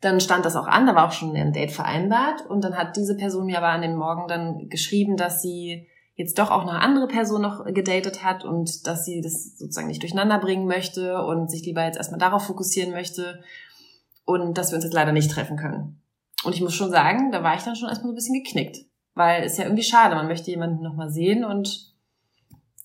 [0.00, 2.46] dann stand das auch an, da war auch schon ein Date vereinbart.
[2.46, 6.38] Und dann hat diese Person mir aber an dem Morgen dann geschrieben, dass sie jetzt
[6.38, 10.38] doch auch eine andere Person noch gedatet hat und dass sie das sozusagen nicht durcheinander
[10.38, 13.40] bringen möchte und sich lieber jetzt erstmal darauf fokussieren möchte
[14.24, 16.02] und dass wir uns jetzt leider nicht treffen können.
[16.44, 18.78] Und ich muss schon sagen, da war ich dann schon erstmal so ein bisschen geknickt,
[19.14, 21.94] weil es ja irgendwie schade, man möchte jemanden nochmal sehen und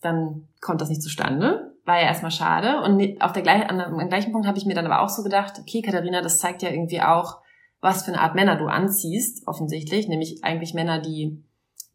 [0.02, 1.73] dann kommt das nicht zustande.
[1.86, 2.82] War ja erstmal schade.
[2.82, 5.24] Und auf der gleichen, an dem gleichen Punkt habe ich mir dann aber auch so
[5.24, 7.40] gedacht, okay, Katharina, das zeigt ja irgendwie auch,
[7.82, 11.44] was für eine Art Männer du anziehst, offensichtlich, nämlich eigentlich Männer, die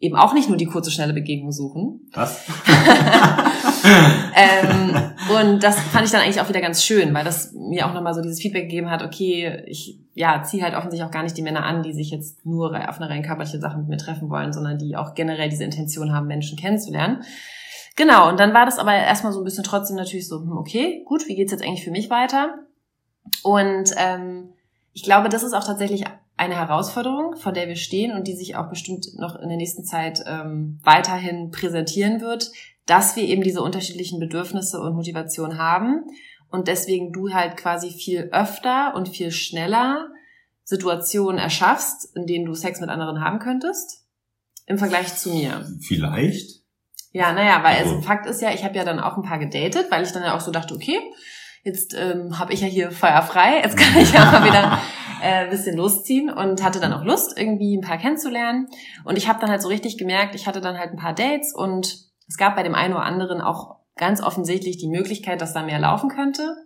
[0.01, 2.09] eben auch nicht nur die kurze, schnelle Begegnung suchen.
[2.13, 2.47] Was?
[4.37, 4.95] ähm,
[5.41, 8.15] und das fand ich dann eigentlich auch wieder ganz schön, weil das mir auch nochmal
[8.15, 11.43] so dieses Feedback gegeben hat, okay, ich ja, ziehe halt offensichtlich auch gar nicht die
[11.43, 14.53] Männer an, die sich jetzt nur auf eine rein körperliche Sache mit mir treffen wollen,
[14.53, 17.23] sondern die auch generell diese Intention haben, Menschen kennenzulernen.
[17.99, 21.03] Genau, und dann war das aber erstmal so ein bisschen trotzdem natürlich so, hm, okay,
[21.05, 22.61] gut, wie geht's jetzt eigentlich für mich weiter?
[23.43, 24.51] Und ähm,
[24.93, 26.05] ich glaube, das ist auch tatsächlich
[26.37, 29.83] eine Herausforderung, vor der wir stehen und die sich auch bestimmt noch in der nächsten
[29.83, 32.53] Zeit ähm, weiterhin präsentieren wird,
[32.87, 36.05] dass wir eben diese unterschiedlichen Bedürfnisse und Motivationen haben
[36.53, 40.07] und deswegen du halt quasi viel öfter und viel schneller
[40.63, 44.07] Situationen erschaffst, in denen du Sex mit anderen haben könntest,
[44.67, 45.67] im Vergleich zu mir.
[45.81, 46.58] Vielleicht.
[47.13, 48.01] Ja, naja, weil also.
[48.01, 50.37] Fakt ist ja, ich habe ja dann auch ein paar gedatet, weil ich dann ja
[50.37, 50.99] auch so dachte, okay,
[51.65, 54.79] jetzt ähm, habe ich ja hier Feuer frei, jetzt kann ich ja mal wieder
[55.23, 58.69] äh, bisschen losziehen und hatte dann auch Lust, irgendwie ein paar kennenzulernen.
[59.05, 61.55] Und ich habe dann halt so richtig gemerkt, ich hatte dann halt ein paar Dates
[61.55, 65.63] und es gab bei dem einen oder anderen auch ganz offensichtlich die Möglichkeit, dass da
[65.63, 66.57] mehr laufen könnte,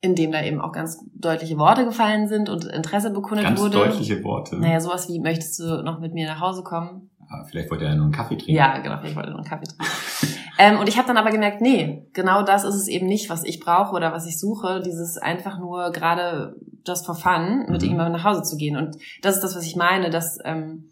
[0.00, 3.78] indem da eben auch ganz deutliche Worte gefallen sind und Interesse bekundet ganz wurde.
[3.78, 4.56] Ganz deutliche Worte.
[4.56, 7.10] Naja, sowas wie, möchtest du noch mit mir nach Hause kommen?
[7.28, 8.54] Ja, vielleicht wollte er nur einen Kaffee trinken.
[8.54, 9.84] Ja, genau, vielleicht wollte nur einen Kaffee trinken.
[10.58, 13.44] ähm, und ich habe dann aber gemerkt, nee, genau das ist es eben nicht, was
[13.44, 14.80] ich brauche oder was ich suche.
[14.84, 17.90] Dieses einfach nur gerade just for fun, mit mhm.
[17.90, 18.76] ihm nach Hause zu gehen.
[18.76, 20.90] Und das ist das, was ich meine, dass, ähm,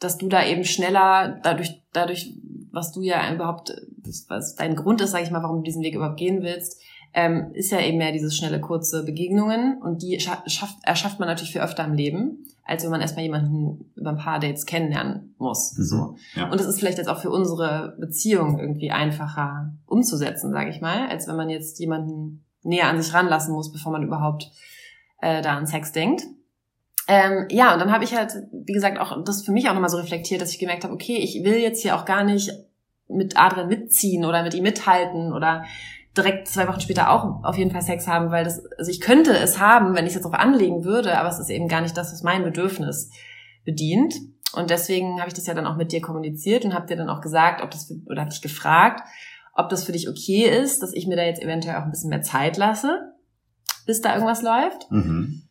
[0.00, 2.32] dass du da eben schneller, dadurch, dadurch,
[2.72, 3.72] was du ja überhaupt,
[4.28, 6.80] was dein Grund ist, sage ich mal, warum du diesen Weg überhaupt gehen willst,
[7.14, 9.80] ähm, ist ja eben mehr dieses schnelle, kurze Begegnungen.
[9.80, 13.90] Und die schafft, erschafft man natürlich viel öfter im Leben, als wenn man erstmal jemanden
[13.96, 15.76] über ein paar Dates kennenlernen muss.
[15.76, 15.82] Mhm.
[15.84, 16.16] So.
[16.34, 16.50] Ja.
[16.50, 21.08] Und es ist vielleicht jetzt auch für unsere Beziehung irgendwie einfacher umzusetzen, sage ich mal,
[21.08, 24.50] als wenn man jetzt jemanden näher an sich ranlassen muss, bevor man überhaupt
[25.20, 26.24] äh, da an Sex denkt.
[27.10, 29.88] Ähm, ja, und dann habe ich halt, wie gesagt, auch das für mich auch nochmal
[29.88, 32.52] so reflektiert, dass ich gemerkt habe, okay, ich will jetzt hier auch gar nicht
[33.08, 35.64] mit Adrian mitziehen oder mit ihm mithalten oder
[36.18, 39.36] direkt zwei Wochen später auch auf jeden Fall Sex haben, weil das, also ich könnte
[39.36, 41.96] es haben, wenn ich es jetzt darauf anlegen würde, aber es ist eben gar nicht
[41.96, 43.10] das, was mein Bedürfnis
[43.64, 44.14] bedient.
[44.54, 47.10] Und deswegen habe ich das ja dann auch mit dir kommuniziert und habe dir dann
[47.10, 49.06] auch gesagt, ob das oder habe dich gefragt,
[49.54, 52.10] ob das für dich okay ist, dass ich mir da jetzt eventuell auch ein bisschen
[52.10, 53.12] mehr Zeit lasse,
[53.86, 54.90] bis da irgendwas läuft.
[54.90, 55.42] Mhm.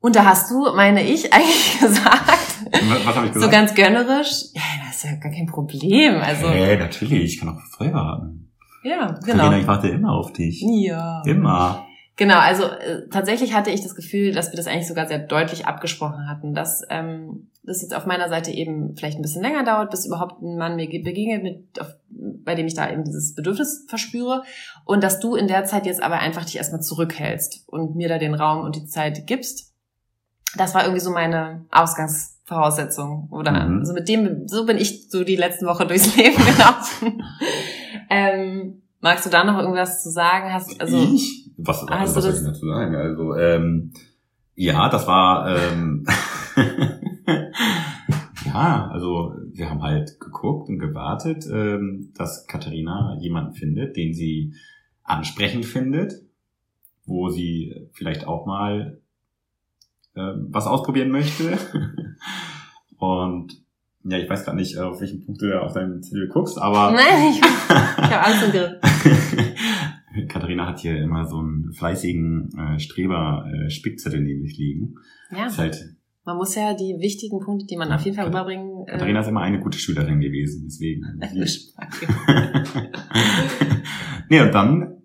[0.00, 2.28] Und da hast du, meine ich, eigentlich gesagt,
[2.70, 3.34] Was habe ich gesagt?
[3.34, 6.16] so ganz gönnerisch, ja, das ist ja gar kein Problem.
[6.16, 8.45] Also, Hey, natürlich, ich kann auch voll warten.
[8.88, 9.52] Ja, genau.
[9.52, 10.62] ich warte immer auf dich.
[10.62, 11.22] Ja.
[11.26, 11.86] Immer.
[12.18, 15.66] Genau, also äh, tatsächlich hatte ich das Gefühl, dass wir das eigentlich sogar sehr deutlich
[15.66, 19.90] abgesprochen hatten, dass ähm, das jetzt auf meiner Seite eben vielleicht ein bisschen länger dauert,
[19.90, 23.34] bis überhaupt ein Mann mir ge- begegnet, mit, auf, bei dem ich da eben dieses
[23.34, 24.44] Bedürfnis verspüre
[24.86, 28.16] und dass du in der Zeit jetzt aber einfach dich erstmal zurückhältst und mir da
[28.16, 29.74] den Raum und die Zeit gibst.
[30.56, 33.80] Das war irgendwie so meine Ausgangsvoraussetzung oder Mhm.
[33.80, 37.22] also mit dem so bin ich so die letzten Woche durchs Leben gelaufen.
[38.10, 40.52] Ähm, magst du da noch irgendwas zu sagen?
[40.52, 41.50] Hast also ich?
[41.58, 42.94] Was, Hast du was soll ich dazu sagen?
[42.94, 43.92] Also, ähm,
[44.54, 46.06] ja, das war, ähm,
[48.44, 54.54] ja, also wir haben halt geguckt und gewartet, ähm, dass Katharina jemanden findet, den sie
[55.02, 56.12] ansprechend findet,
[57.04, 59.00] wo sie vielleicht auch mal
[60.16, 61.58] ähm, was ausprobieren möchte.
[62.96, 63.65] und
[64.08, 66.90] ja, ich weiß gar nicht, auf welchen Punkt du da auf deinem Zettel guckst, aber
[66.96, 67.44] Nein, ich, ich
[68.10, 68.72] habe alles im Griff.
[70.28, 74.94] Katharina hat hier immer so einen fleißigen äh, Streber-Spickzettel neben sich liegen.
[75.30, 75.76] Ja, Ist halt,
[76.24, 78.86] man muss ja die wichtigen Punkte, die man auf jeden Fall Kat- rüberbringen.
[78.86, 81.02] äh, Katharina ist immer eine gute Schülerin gewesen, deswegen.
[84.30, 84.95] nee, und dann,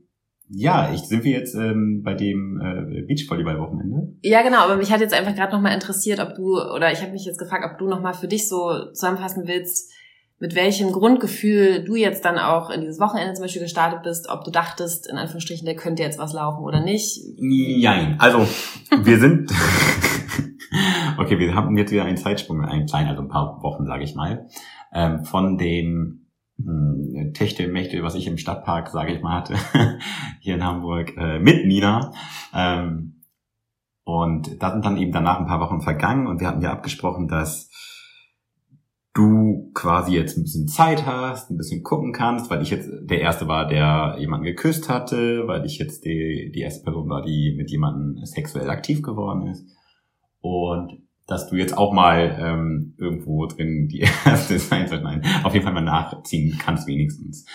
[0.54, 4.16] ja, ich, sind wir jetzt ähm, bei dem äh, Beachvolleyball-Wochenende.
[4.22, 7.14] Ja, genau, aber mich hat jetzt einfach gerade nochmal interessiert, ob du, oder ich habe
[7.14, 9.94] mich jetzt gefragt, ob du nochmal für dich so zusammenfassen willst,
[10.40, 14.44] mit welchem Grundgefühl du jetzt dann auch in dieses Wochenende zum Beispiel gestartet bist, ob
[14.44, 17.22] du dachtest, in Anführungsstrichen, da könnte jetzt was laufen oder nicht.
[17.38, 18.46] Nein, also
[19.04, 19.52] wir sind...
[21.18, 24.16] okay, wir haben jetzt wieder einen Zeitsprung, einen kleinen, also ein paar Wochen, sage ich
[24.16, 24.48] mal,
[24.94, 26.21] ähm, von dem
[26.66, 29.56] mh, Techtelmechtel, was ich im Stadtpark, sage ich mal, hatte,
[30.40, 32.12] hier in Hamburg, äh, mit Nina.
[32.54, 33.22] Ähm,
[34.04, 37.28] und da sind dann eben danach ein paar Wochen vergangen und wir hatten ja abgesprochen,
[37.28, 37.70] dass
[39.14, 43.20] du quasi jetzt ein bisschen Zeit hast, ein bisschen gucken kannst, weil ich jetzt der
[43.20, 47.54] Erste war, der jemanden geküsst hatte, weil ich jetzt die, die erste Person war, die
[47.58, 49.66] mit jemandem sexuell aktiv geworden ist.
[50.40, 55.02] Und dass du jetzt auch mal ähm, irgendwo drin die erste soll.
[55.02, 57.46] Nein, auf jeden Fall mal nachziehen kannst wenigstens.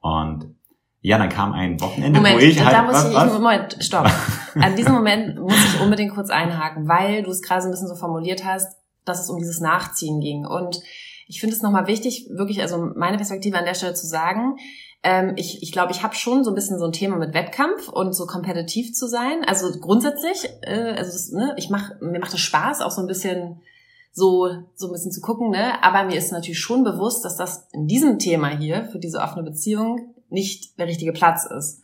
[0.00, 0.54] Und
[1.00, 2.86] ja, dann kam ein Wochenende, Moment, wo ich da halt...
[2.86, 3.32] muss was, ich, was?
[3.32, 4.10] Moment, stopp.
[4.54, 7.88] An diesem Moment muss ich unbedingt kurz einhaken, weil du es gerade so ein bisschen
[7.88, 10.46] so formuliert hast, dass es um dieses Nachziehen ging.
[10.46, 10.80] Und
[11.26, 14.56] ich finde es nochmal wichtig, wirklich, also meine Perspektive an der Stelle zu sagen,
[15.02, 17.88] ähm, ich ich glaube, ich habe schon so ein bisschen so ein Thema mit Wettkampf
[17.88, 19.44] und so kompetitiv zu sein.
[19.46, 23.06] Also grundsätzlich, äh, also das, ne, ich mach, mir macht es Spaß, auch so ein
[23.06, 23.60] bisschen
[24.12, 25.82] so, so ein bisschen zu gucken, ne?
[25.82, 29.42] Aber mir ist natürlich schon bewusst, dass das in diesem Thema hier, für diese offene
[29.42, 31.82] Beziehung, nicht der richtige Platz ist.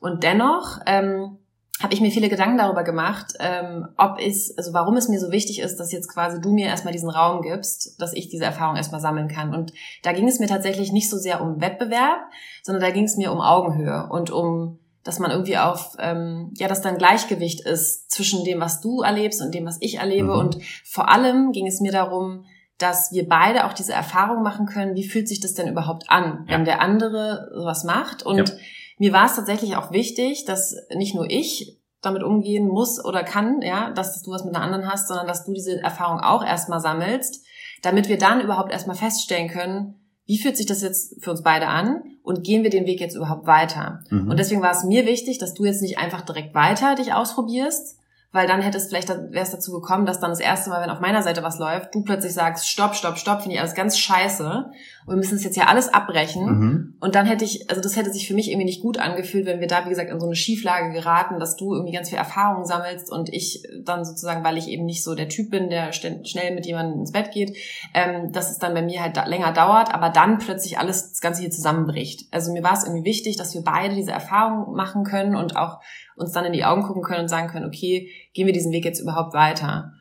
[0.00, 1.38] Und dennoch ähm,
[1.82, 5.30] habe ich mir viele Gedanken darüber gemacht, ähm, ob es, also warum es mir so
[5.32, 8.76] wichtig ist, dass jetzt quasi du mir erstmal diesen Raum gibst, dass ich diese Erfahrung
[8.76, 9.54] erstmal sammeln kann.
[9.54, 12.20] Und da ging es mir tatsächlich nicht so sehr um Wettbewerb,
[12.62, 16.68] sondern da ging es mir um Augenhöhe und um, dass man irgendwie auf, ähm, ja,
[16.68, 20.32] dass da ein Gleichgewicht ist zwischen dem, was du erlebst und dem, was ich erlebe.
[20.34, 20.38] Mhm.
[20.38, 22.44] Und vor allem ging es mir darum,
[22.78, 26.46] dass wir beide auch diese Erfahrung machen können, wie fühlt sich das denn überhaupt an,
[26.48, 26.54] Ja.
[26.54, 28.24] wenn der andere sowas macht.
[28.24, 28.54] Und Ja.
[29.02, 33.60] Mir war es tatsächlich auch wichtig, dass nicht nur ich damit umgehen muss oder kann,
[33.60, 36.78] ja, dass du was mit einer anderen hast, sondern dass du diese Erfahrung auch erstmal
[36.78, 37.44] sammelst,
[37.82, 41.66] damit wir dann überhaupt erstmal feststellen können, wie fühlt sich das jetzt für uns beide
[41.66, 44.04] an und gehen wir den Weg jetzt überhaupt weiter.
[44.10, 44.30] Mhm.
[44.30, 47.98] Und deswegen war es mir wichtig, dass du jetzt nicht einfach direkt weiter dich ausprobierst,
[48.32, 50.90] weil dann hätte es vielleicht, wäre es dazu gekommen, dass dann das erste Mal, wenn
[50.90, 53.98] auf meiner Seite was läuft, du plötzlich sagst, stopp, stopp, stopp, finde ich alles ganz
[53.98, 54.70] scheiße
[55.04, 56.44] und wir müssen es jetzt ja alles abbrechen.
[56.46, 56.94] Mhm.
[57.00, 59.60] Und dann hätte ich, also das hätte sich für mich irgendwie nicht gut angefühlt, wenn
[59.60, 62.64] wir da, wie gesagt, in so eine Schieflage geraten, dass du irgendwie ganz viel Erfahrung
[62.64, 66.54] sammelst und ich dann sozusagen, weil ich eben nicht so der Typ bin, der schnell
[66.54, 67.56] mit jemandem ins Bett geht,
[67.92, 71.20] ähm, dass es dann bei mir halt da länger dauert, aber dann plötzlich alles, das
[71.20, 72.28] Ganze hier zusammenbricht.
[72.32, 75.80] Also mir war es irgendwie wichtig, dass wir beide diese Erfahrung machen können und auch
[76.16, 78.84] uns dann in die Augen gucken können und sagen können, okay, gehen wir diesen Weg
[78.84, 79.92] jetzt überhaupt weiter?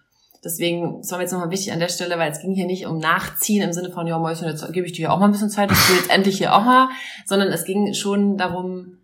[0.44, 2.88] Deswegen, das war mir jetzt nochmal wichtig an der Stelle, weil es ging hier nicht
[2.88, 5.52] um Nachziehen im Sinne von, ja, Mäuschen, jetzt gebe ich dir auch mal ein bisschen
[5.52, 6.90] Zeit, ich will jetzt endlich hier auch mal,
[7.26, 8.98] sondern es ging schon darum,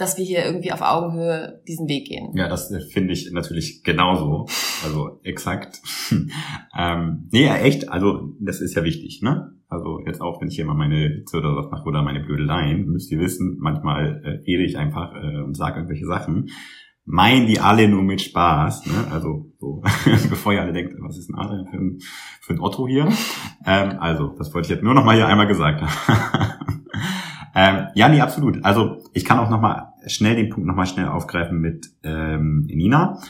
[0.00, 2.32] dass wir hier irgendwie auf Augenhöhe diesen Weg gehen.
[2.34, 4.46] Ja, das äh, finde ich natürlich genauso.
[4.82, 5.80] Also exakt.
[6.78, 9.52] ähm, nee, ja, echt, also das ist ja wichtig, ne?
[9.70, 12.86] Also jetzt auch, wenn ich hier mal meine Witze oder was mache oder meine Blödeleien,
[12.86, 16.50] müsst ihr wissen, manchmal äh, rede ich einfach äh, und sage irgendwelche Sachen.
[17.04, 18.86] Meinen die alle nur mit Spaß.
[18.86, 19.12] Ne?
[19.12, 19.82] Also so,
[20.28, 21.98] bevor ihr alle denkt, was ist ein Adrian für ein,
[22.40, 23.08] für ein Otto hier?
[23.64, 26.52] Ähm, also, das wollte ich jetzt nur noch mal hier einmal gesagt haben.
[27.54, 28.64] ähm, ja, nee, absolut.
[28.64, 32.66] Also ich kann auch noch mal schnell den Punkt noch mal schnell aufgreifen mit ähm,
[32.66, 33.20] Nina.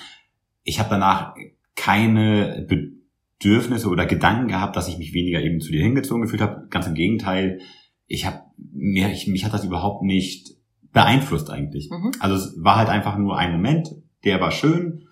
[0.64, 1.34] Ich habe danach
[1.76, 2.66] keine
[3.40, 6.66] Bedürfnisse oder Gedanken gehabt, dass ich mich weniger eben zu dir hingezogen gefühlt habe.
[6.68, 7.60] Ganz im Gegenteil,
[8.06, 10.56] ich habe mir, ich, mich hat das überhaupt nicht
[10.92, 11.90] beeinflusst eigentlich.
[11.90, 12.12] Mhm.
[12.20, 13.88] Also es war halt einfach nur ein Moment,
[14.24, 15.06] der war schön,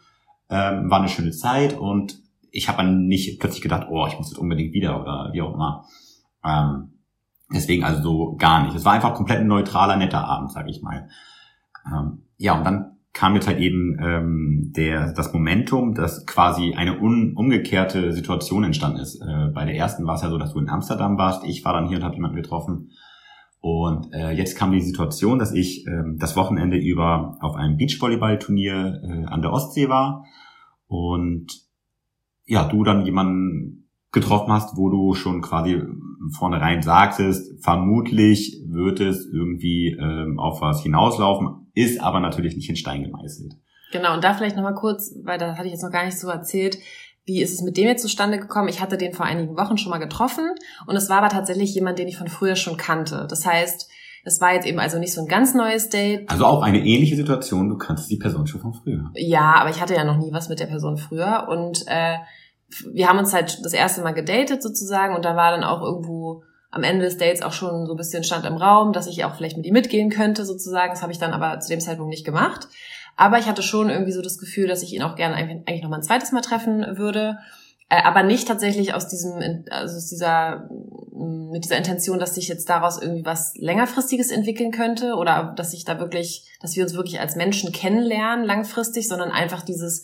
[0.51, 2.19] ähm, war eine schöne Zeit und
[2.51, 5.55] ich habe dann nicht plötzlich gedacht, oh, ich muss jetzt unbedingt wieder oder wie auch
[5.55, 5.87] immer.
[6.45, 6.99] Ähm,
[7.53, 8.75] deswegen also so gar nicht.
[8.75, 11.09] Es war einfach komplett ein neutraler, netter Abend, sag ich mal.
[11.87, 17.01] Ähm, ja, und dann kam jetzt halt eben ähm, der, das Momentum, dass quasi eine
[17.01, 19.21] un, umgekehrte Situation entstanden ist.
[19.21, 21.73] Äh, bei der ersten war es ja so, dass du in Amsterdam warst, ich war
[21.73, 22.91] dann hier und habe jemanden getroffen.
[23.61, 29.03] Und äh, jetzt kam die Situation, dass ich äh, das Wochenende über auf einem Beachvolleyballturnier
[29.03, 30.25] äh, an der Ostsee war
[30.87, 31.47] und
[32.45, 35.83] ja, du dann jemanden getroffen hast, wo du schon quasi
[36.37, 42.77] vornherein sagtest, vermutlich wird es irgendwie ähm, auf was hinauslaufen, ist aber natürlich nicht in
[42.77, 43.55] Stein gemeißelt.
[43.93, 46.29] Genau, und da vielleicht nochmal kurz, weil da hatte ich jetzt noch gar nicht so
[46.29, 46.79] erzählt,
[47.25, 48.69] wie ist es mit dem jetzt zustande gekommen?
[48.69, 50.47] Ich hatte den vor einigen Wochen schon mal getroffen
[50.87, 53.27] und es war aber tatsächlich jemand, den ich von früher schon kannte.
[53.29, 53.91] Das heißt,
[54.25, 56.29] es war jetzt eben also nicht so ein ganz neues Date.
[56.29, 59.11] Also auch eine ähnliche Situation, du kanntest die Person schon von früher.
[59.15, 62.17] Ja, aber ich hatte ja noch nie was mit der Person früher und äh,
[62.93, 66.43] wir haben uns halt das erste Mal gedatet sozusagen und da war dann auch irgendwo
[66.71, 69.35] am Ende des Dates auch schon so ein bisschen stand im Raum, dass ich auch
[69.35, 70.93] vielleicht mit ihm mitgehen könnte sozusagen.
[70.93, 72.69] Das habe ich dann aber zu dem Zeitpunkt nicht gemacht.
[73.17, 75.91] Aber ich hatte schon irgendwie so das Gefühl, dass ich ihn auch gerne eigentlich noch
[75.91, 77.39] mal ein zweites Mal treffen würde.
[77.91, 80.69] Äh, aber nicht tatsächlich aus diesem, also aus dieser,
[81.13, 85.73] mm, mit dieser Intention, dass sich jetzt daraus irgendwie was längerfristiges entwickeln könnte oder dass
[85.73, 90.03] ich da wirklich, dass wir uns wirklich als Menschen kennenlernen langfristig, sondern einfach dieses,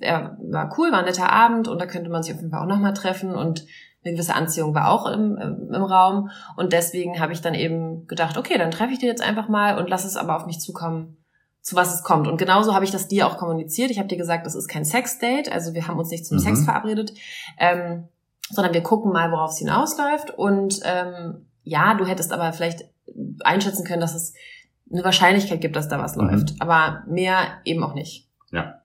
[0.00, 2.62] er war cool, war ein netter Abend und da könnte man sich auf jeden Fall
[2.62, 3.64] auch nochmal treffen und
[4.02, 6.30] eine gewisse Anziehung war auch im, im Raum.
[6.56, 9.78] Und deswegen habe ich dann eben gedacht, okay, dann treffe ich dir jetzt einfach mal
[9.78, 11.19] und lass es aber auf mich zukommen,
[11.62, 12.26] zu was es kommt.
[12.26, 13.90] Und genauso habe ich das dir auch kommuniziert.
[13.90, 16.42] Ich habe dir gesagt, das ist kein Sex-Date, also wir haben uns nicht zum mhm.
[16.42, 17.12] Sex verabredet,
[17.58, 18.08] ähm,
[18.50, 20.30] sondern wir gucken mal, worauf es hinausläuft.
[20.30, 22.84] Und ähm, ja, du hättest aber vielleicht
[23.44, 24.34] einschätzen können, dass es
[24.92, 26.28] eine Wahrscheinlichkeit gibt, dass da was mhm.
[26.28, 26.54] läuft.
[26.60, 28.28] Aber mehr eben auch nicht.
[28.50, 28.76] Ja.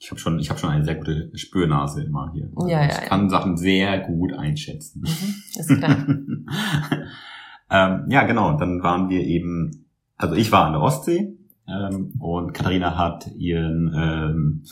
[0.00, 2.48] Ich habe schon, ich habe schon eine sehr gute Spürnase immer hier.
[2.54, 3.30] Also ja, ich ja, kann ja.
[3.30, 5.00] Sachen sehr gut einschätzen.
[5.00, 6.06] Mhm, ist klar.
[7.70, 8.56] ähm, ja, genau.
[8.56, 11.37] Dann waren wir eben, also ich war an der Ostsee
[11.68, 14.64] ähm, und Katharina hat ihren, ähm,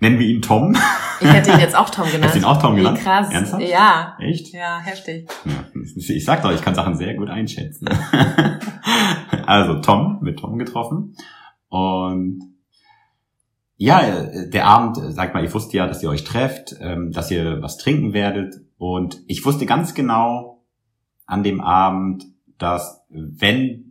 [0.00, 0.76] nennen wir ihn Tom.
[1.20, 2.26] Ich hätte ihn jetzt auch Tom genannt.
[2.26, 2.98] Hast ihn auch Tom genannt?
[2.98, 3.30] Wie krass.
[3.30, 3.62] Ernsthaft?
[3.68, 4.16] Ja.
[4.20, 4.52] Echt?
[4.52, 5.28] Ja, heftig.
[5.94, 7.88] Ich sag doch, ich kann Sachen sehr gut einschätzen.
[9.46, 11.16] also Tom, mit Tom getroffen.
[11.68, 12.54] Und
[13.76, 17.62] ja, der Abend, sag mal, ich wusste ja, dass ihr euch trefft, ähm, dass ihr
[17.62, 18.54] was trinken werdet.
[18.76, 20.64] Und ich wusste ganz genau
[21.26, 22.24] an dem Abend,
[22.58, 23.87] dass wenn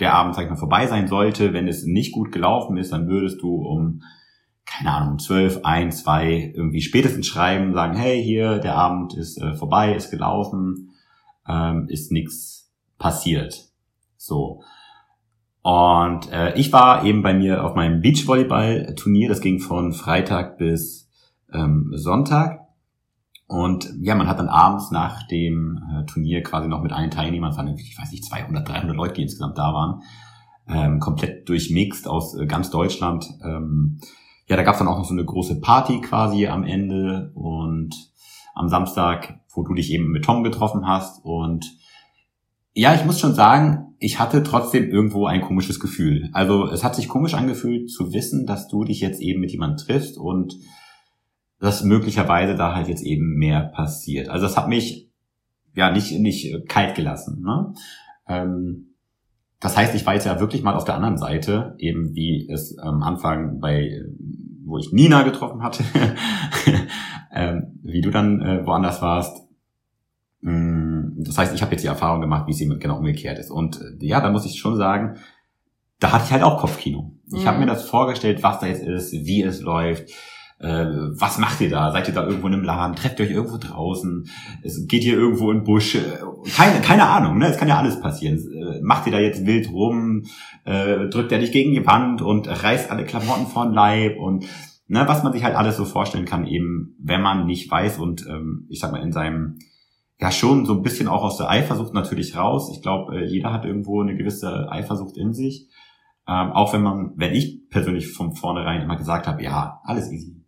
[0.00, 3.08] der Abend, sag ich mal, vorbei sein sollte, wenn es nicht gut gelaufen ist, dann
[3.08, 4.02] würdest du um,
[4.64, 9.40] keine Ahnung, um zwölf, ein, zwei irgendwie spätestens schreiben, sagen, hey, hier, der Abend ist
[9.40, 10.90] äh, vorbei, ist gelaufen,
[11.48, 13.68] ähm, ist nichts passiert.
[14.16, 14.62] So.
[15.62, 21.08] Und äh, ich war eben bei mir auf meinem Beachvolleyball-Turnier, das ging von Freitag bis
[21.52, 22.63] ähm, Sonntag.
[23.46, 27.50] Und ja, man hat dann abends nach dem äh, Turnier quasi noch mit allen Teilnehmern,
[27.50, 30.02] es waren, ich weiß nicht, 200, 300 Leute, die insgesamt da waren,
[30.66, 33.26] ähm, komplett durchmixt aus äh, ganz Deutschland.
[33.44, 34.00] Ähm,
[34.46, 37.94] ja, da gab es dann auch noch so eine große Party quasi am Ende und
[38.54, 41.24] am Samstag, wo du dich eben mit Tom getroffen hast.
[41.24, 41.76] Und
[42.72, 46.30] ja, ich muss schon sagen, ich hatte trotzdem irgendwo ein komisches Gefühl.
[46.32, 49.84] Also es hat sich komisch angefühlt zu wissen, dass du dich jetzt eben mit jemandem
[49.84, 50.56] triffst und
[51.64, 54.28] dass möglicherweise da halt jetzt eben mehr passiert.
[54.28, 55.10] Also das hat mich
[55.74, 57.42] ja nicht, nicht kalt gelassen.
[57.42, 57.72] Ne?
[58.28, 58.94] Ähm,
[59.60, 62.76] das heißt, ich war jetzt ja wirklich mal auf der anderen Seite, eben wie es
[62.76, 64.02] am Anfang bei,
[64.66, 65.82] wo ich Nina getroffen hatte,
[67.32, 69.46] ähm, wie du dann äh, woanders warst.
[70.42, 73.50] Mm, das heißt, ich habe jetzt die Erfahrung gemacht, wie es eben genau umgekehrt ist.
[73.50, 75.16] Und äh, ja, da muss ich schon sagen,
[75.98, 77.14] da hatte ich halt auch Kopfkino.
[77.32, 77.48] Ich mhm.
[77.48, 80.14] habe mir das vorgestellt, was da jetzt ist, wie es läuft äh,
[80.66, 81.92] was macht ihr da?
[81.92, 82.96] Seid ihr da irgendwo in einem Laden?
[82.96, 84.28] Trefft ihr euch irgendwo draußen?
[84.86, 85.98] Geht ihr irgendwo in Busch?
[86.56, 87.48] Keine, keine Ahnung, ne?
[87.48, 88.38] Es kann ja alles passieren.
[88.38, 90.24] Äh, macht ihr da jetzt wild rum?
[90.64, 94.46] Äh, drückt er dich gegen die Wand und reißt alle Klamotten von Leib und
[94.86, 98.26] ne, was man sich halt alles so vorstellen kann, eben wenn man nicht weiß und
[98.26, 99.58] ähm, ich sag mal in seinem
[100.20, 102.70] ja schon so ein bisschen auch aus der Eifersucht natürlich raus.
[102.72, 105.68] Ich glaube, äh, jeder hat irgendwo eine gewisse Eifersucht in sich.
[106.26, 110.43] Ähm, auch wenn man, wenn ich persönlich von vornherein immer gesagt habe, ja, alles easy.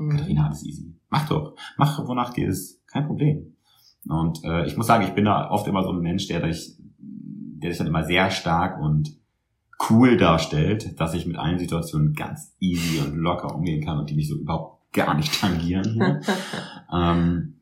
[0.00, 0.10] Mhm.
[0.10, 0.94] Katharina, alles easy.
[1.10, 1.54] Mach doch.
[1.76, 2.86] Mach, wonach dir ist.
[2.86, 3.54] Kein Problem.
[4.08, 6.76] Und äh, ich muss sagen, ich bin da oft immer so ein Mensch, der sich,
[6.98, 9.16] der sich dann immer sehr stark und
[9.90, 14.14] cool darstellt, dass ich mit allen Situationen ganz easy und locker umgehen kann und die
[14.14, 16.22] mich so überhaupt gar nicht tangieren.
[16.92, 17.59] ähm,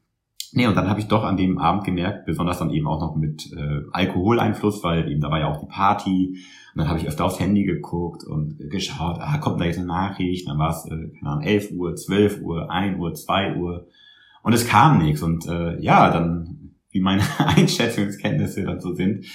[0.52, 3.16] Nee, und dann habe ich doch an dem Abend gemerkt, besonders dann eben auch noch
[3.16, 6.38] mit äh, Alkoholeinfluss, weil eben da war ja auch die Party.
[6.74, 9.86] Und dann habe ich öfter aufs Handy geguckt und geschaut, ah, kommt da jetzt eine
[9.86, 10.48] Nachricht?
[10.48, 13.88] Dann war es, äh, keine Ahnung, 11 Uhr, 12 Uhr, 1 Uhr, 2 Uhr.
[14.42, 15.22] Und es kam nichts.
[15.22, 19.26] Und äh, ja, dann, wie meine Einschätzungskenntnisse dann so sind,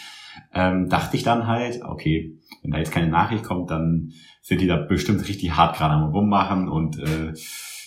[0.53, 4.67] ähm, dachte ich dann halt, okay, wenn da jetzt keine Nachricht kommt, dann sind die
[4.67, 7.33] da bestimmt richtig hart gerade am Rummachen und äh,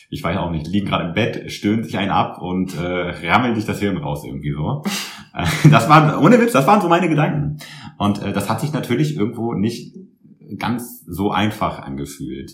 [0.09, 3.54] ich weiß auch nicht, liegen gerade im Bett, stöhnt sich einen ab und äh, rammeln
[3.54, 4.82] sich das Hirn raus irgendwie so.
[5.36, 7.59] Äh, das waren, ohne Witz, das waren so meine Gedanken.
[7.98, 9.94] Und äh, das hat sich natürlich irgendwo nicht
[10.57, 12.52] ganz so einfach angefühlt.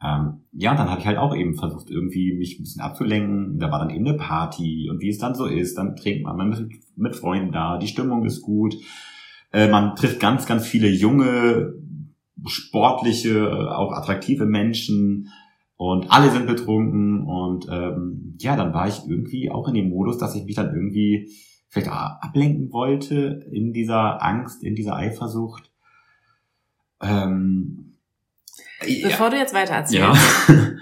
[0.00, 3.58] Ähm, ja, und dann habe ich halt auch eben versucht, irgendwie mich ein bisschen abzulenken.
[3.58, 6.36] Da war dann eben eine Party und wie es dann so ist, dann trinkt man,
[6.36, 6.64] man ist
[6.96, 8.76] mit Freunden da, die Stimmung ist gut.
[9.52, 11.74] Äh, man trifft ganz, ganz viele junge,
[12.46, 15.32] sportliche, auch attraktive Menschen
[15.76, 20.18] und alle sind betrunken und ähm, ja, dann war ich irgendwie auch in dem Modus,
[20.18, 21.30] dass ich mich dann irgendwie
[21.68, 25.70] vielleicht ablenken wollte in dieser Angst, in dieser Eifersucht.
[27.02, 27.98] Ähm,
[28.80, 29.30] Bevor ja.
[29.30, 30.54] du jetzt weiter erzählst, ja.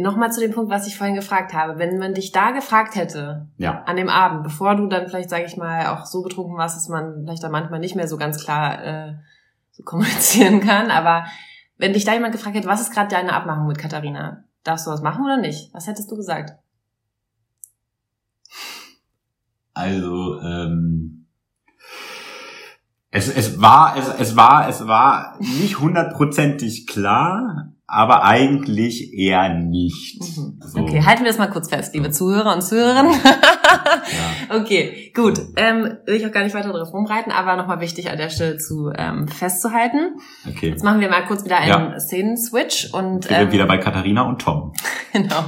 [0.00, 1.78] nochmal zu dem Punkt, was ich vorhin gefragt habe.
[1.78, 3.82] Wenn man dich da gefragt hätte, ja.
[3.84, 6.88] an dem Abend, bevor du dann vielleicht, sage ich mal, auch so betrunken warst, dass
[6.88, 9.14] man vielleicht dann manchmal nicht mehr so ganz klar äh,
[9.72, 11.26] so kommunizieren kann, aber
[11.78, 14.44] wenn dich da jemand gefragt hätte, was ist gerade deine Abmachung mit Katharina?
[14.64, 15.72] Darfst du was machen oder nicht?
[15.74, 16.58] Was hättest du gesagt?
[19.74, 21.26] Also, ähm,
[23.10, 30.20] es, es war, es, es war, es war nicht hundertprozentig klar, aber eigentlich eher nicht.
[30.20, 30.60] Mhm.
[30.60, 30.80] So.
[30.80, 33.12] Okay, halten wir das mal kurz fest, liebe Zuhörer und Zuhörerinnen.
[33.66, 34.56] Ja.
[34.60, 35.40] Okay, gut.
[35.56, 38.58] Ähm, will ich auch gar nicht weiter darauf rumreiten, aber nochmal wichtig an der Stelle
[38.58, 40.18] zu ähm, festzuhalten.
[40.48, 40.70] Okay.
[40.70, 42.00] Jetzt machen wir mal kurz wieder einen ja.
[42.00, 44.72] Szenenswitch und wir ähm, wieder bei Katharina und Tom.
[45.12, 45.44] genau.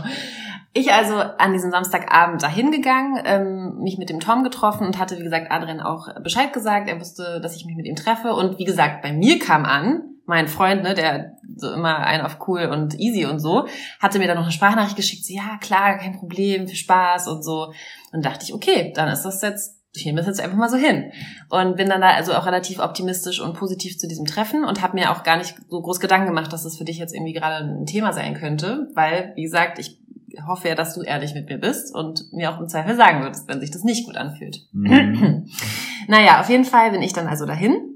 [0.74, 5.18] Ich also an diesem Samstagabend dahin gegangen, ähm, mich mit dem Tom getroffen und hatte,
[5.18, 6.88] wie gesagt, Adrian auch Bescheid gesagt.
[6.88, 8.32] Er wusste, dass ich mich mit ihm treffe.
[8.34, 12.36] Und wie gesagt, bei mir kam an, mein Freund, ne, der so immer ein auf
[12.46, 13.66] cool und easy und so,
[13.98, 17.42] hatte mir dann noch eine Sprachnachricht geschickt, so, ja, klar, kein Problem, viel Spaß und
[17.42, 17.72] so.
[18.12, 20.76] Und dachte ich, okay, dann ist das jetzt, ich nehme das jetzt einfach mal so
[20.76, 21.12] hin.
[21.48, 24.98] Und bin dann da also auch relativ optimistisch und positiv zu diesem Treffen und habe
[24.98, 27.64] mir auch gar nicht so groß Gedanken gemacht, dass das für dich jetzt irgendwie gerade
[27.64, 29.98] ein Thema sein könnte, weil, wie gesagt, ich
[30.46, 33.48] hoffe ja, dass du ehrlich mit mir bist und mir auch im Zweifel sagen würdest,
[33.48, 34.68] wenn sich das nicht gut anfühlt.
[34.72, 35.48] Mhm.
[36.06, 37.94] naja, auf jeden Fall bin ich dann also dahin.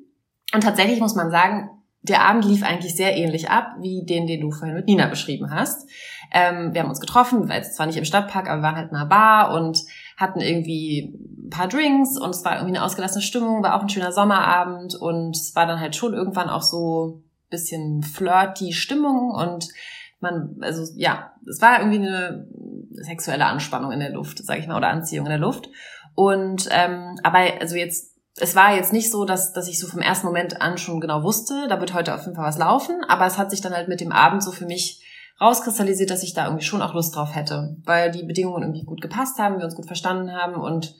[0.54, 1.68] Und tatsächlich muss man sagen,
[2.02, 5.50] der Abend lief eigentlich sehr ähnlich ab, wie den, den du vorhin mit Nina beschrieben
[5.54, 5.88] hast.
[6.32, 8.76] Ähm, wir haben uns getroffen, wir waren jetzt zwar nicht im Stadtpark, aber wir waren
[8.76, 9.80] halt in einer Bar und
[10.16, 11.14] hatten irgendwie
[11.46, 14.94] ein paar Drinks und es war irgendwie eine ausgelassene Stimmung, war auch ein schöner Sommerabend
[14.94, 19.68] und es war dann halt schon irgendwann auch so bisschen flirty Stimmung und
[20.20, 22.48] man, also ja, es war irgendwie eine
[22.92, 25.68] sexuelle Anspannung in der Luft, sag ich mal, oder Anziehung in der Luft.
[26.14, 30.00] Und ähm, aber also jetzt, es war jetzt nicht so, dass, dass ich so vom
[30.00, 33.26] ersten Moment an schon genau wusste, da wird heute auf jeden Fall was laufen, aber
[33.26, 35.02] es hat sich dann halt mit dem Abend so für mich
[35.40, 39.00] rauskristallisiert, dass ich da irgendwie schon auch Lust drauf hätte, weil die Bedingungen irgendwie gut
[39.00, 40.94] gepasst haben, wir uns gut verstanden haben und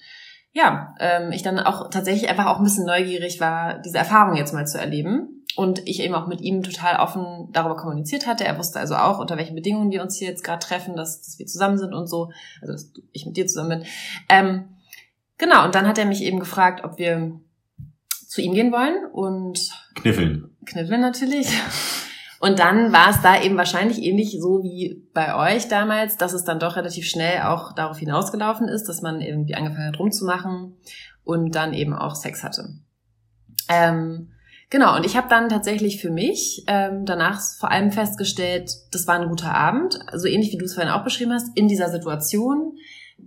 [0.55, 4.53] ja, ähm, ich dann auch tatsächlich einfach auch ein bisschen neugierig war, diese Erfahrung jetzt
[4.53, 8.45] mal zu erleben und ich eben auch mit ihm total offen darüber kommuniziert hatte.
[8.45, 11.39] Er wusste also auch, unter welchen Bedingungen wir uns hier jetzt gerade treffen, dass, dass
[11.39, 12.31] wir zusammen sind und so,
[12.61, 13.89] also dass ich mit dir zusammen bin.
[14.29, 14.65] Ähm,
[15.39, 17.41] genau, und dann hat er mich eben gefragt, ob wir
[18.27, 20.57] zu ihm gehen wollen und kniffeln.
[20.65, 21.49] Kniffeln natürlich.
[22.41, 26.43] Und dann war es da eben wahrscheinlich ähnlich so wie bei euch damals, dass es
[26.43, 30.77] dann doch relativ schnell auch darauf hinausgelaufen ist, dass man irgendwie angefangen hat rumzumachen
[31.23, 32.69] und dann eben auch Sex hatte.
[33.69, 34.33] Ähm,
[34.73, 39.21] Genau, und ich habe dann tatsächlich für mich ähm, danach vor allem festgestellt, das war
[39.21, 42.79] ein guter Abend, also ähnlich wie du es vorhin auch beschrieben hast, in dieser Situation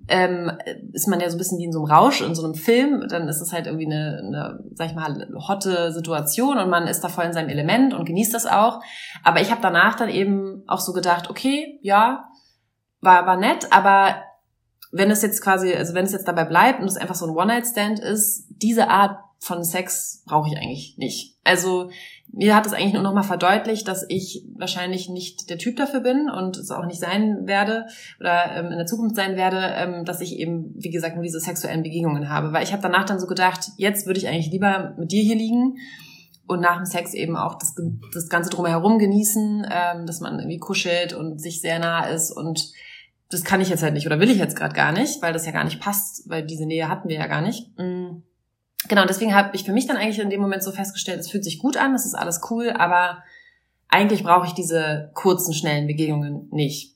[0.08, 0.52] ähm,
[0.94, 3.08] ist man ja so ein bisschen wie in so einem Rausch, in so einem Film,
[3.10, 7.02] dann ist es halt irgendwie eine, eine sag ich mal, hotte Situation und man ist
[7.02, 8.82] da voll in seinem Element und genießt das auch.
[9.24, 12.30] Aber ich habe danach dann eben auch so gedacht, okay, ja,
[13.02, 14.16] war, war nett, aber
[14.92, 17.36] wenn es jetzt quasi, also wenn es jetzt dabei bleibt und es einfach so ein
[17.36, 21.38] One-Night-Stand ist, diese Art von Sex brauche ich eigentlich nicht.
[21.44, 21.90] Also
[22.32, 26.30] mir hat es eigentlich nur nochmal verdeutlicht, dass ich wahrscheinlich nicht der Typ dafür bin
[26.30, 27.86] und es auch nicht sein werde
[28.20, 31.40] oder ähm, in der Zukunft sein werde, ähm, dass ich eben, wie gesagt, nur diese
[31.40, 32.54] sexuellen Begegnungen habe.
[32.54, 35.36] Weil ich habe danach dann so gedacht, jetzt würde ich eigentlich lieber mit dir hier
[35.36, 35.78] liegen
[36.48, 37.76] und nach dem Sex eben auch das,
[38.14, 42.72] das Ganze drumherum genießen, ähm, dass man irgendwie kuschelt und sich sehr nah ist und
[43.30, 45.46] das kann ich jetzt halt nicht oder will ich jetzt gerade gar nicht, weil das
[45.46, 47.78] ja gar nicht passt, weil diese Nähe hatten wir ja gar nicht.
[47.78, 48.22] Mm.
[48.88, 51.44] Genau, deswegen habe ich für mich dann eigentlich in dem Moment so festgestellt, es fühlt
[51.44, 53.24] sich gut an, es ist alles cool, aber
[53.88, 56.96] eigentlich brauche ich diese kurzen, schnellen Begegnungen nicht.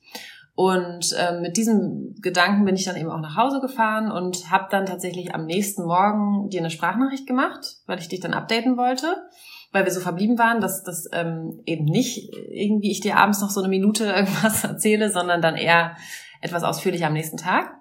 [0.54, 4.66] Und äh, mit diesem Gedanken bin ich dann eben auch nach Hause gefahren und habe
[4.70, 9.16] dann tatsächlich am nächsten Morgen dir eine Sprachnachricht gemacht, weil ich dich dann updaten wollte,
[9.72, 13.48] weil wir so verblieben waren, dass das ähm, eben nicht irgendwie ich dir abends noch
[13.48, 15.96] so eine Minute irgendwas erzähle, sondern dann eher
[16.42, 17.79] etwas ausführlicher am nächsten Tag.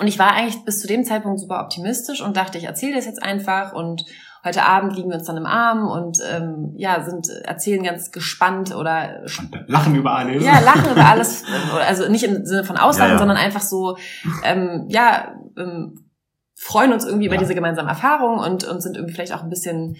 [0.00, 3.04] Und ich war eigentlich bis zu dem Zeitpunkt super optimistisch und dachte, ich erzähle das
[3.04, 4.06] jetzt einfach und
[4.42, 8.74] heute Abend liegen wir uns dann im Arm und ähm, ja, sind erzählen ganz gespannt
[8.74, 9.26] oder
[9.66, 10.42] lachen über alles.
[10.42, 11.44] Ja, lachen über alles,
[11.86, 13.18] also nicht im Sinne von Auslachen, ja, ja.
[13.18, 13.98] sondern einfach so,
[14.42, 16.06] ähm, ja, ähm,
[16.54, 17.32] freuen uns irgendwie ja.
[17.32, 19.96] über diese gemeinsame Erfahrung und, und sind irgendwie vielleicht auch ein bisschen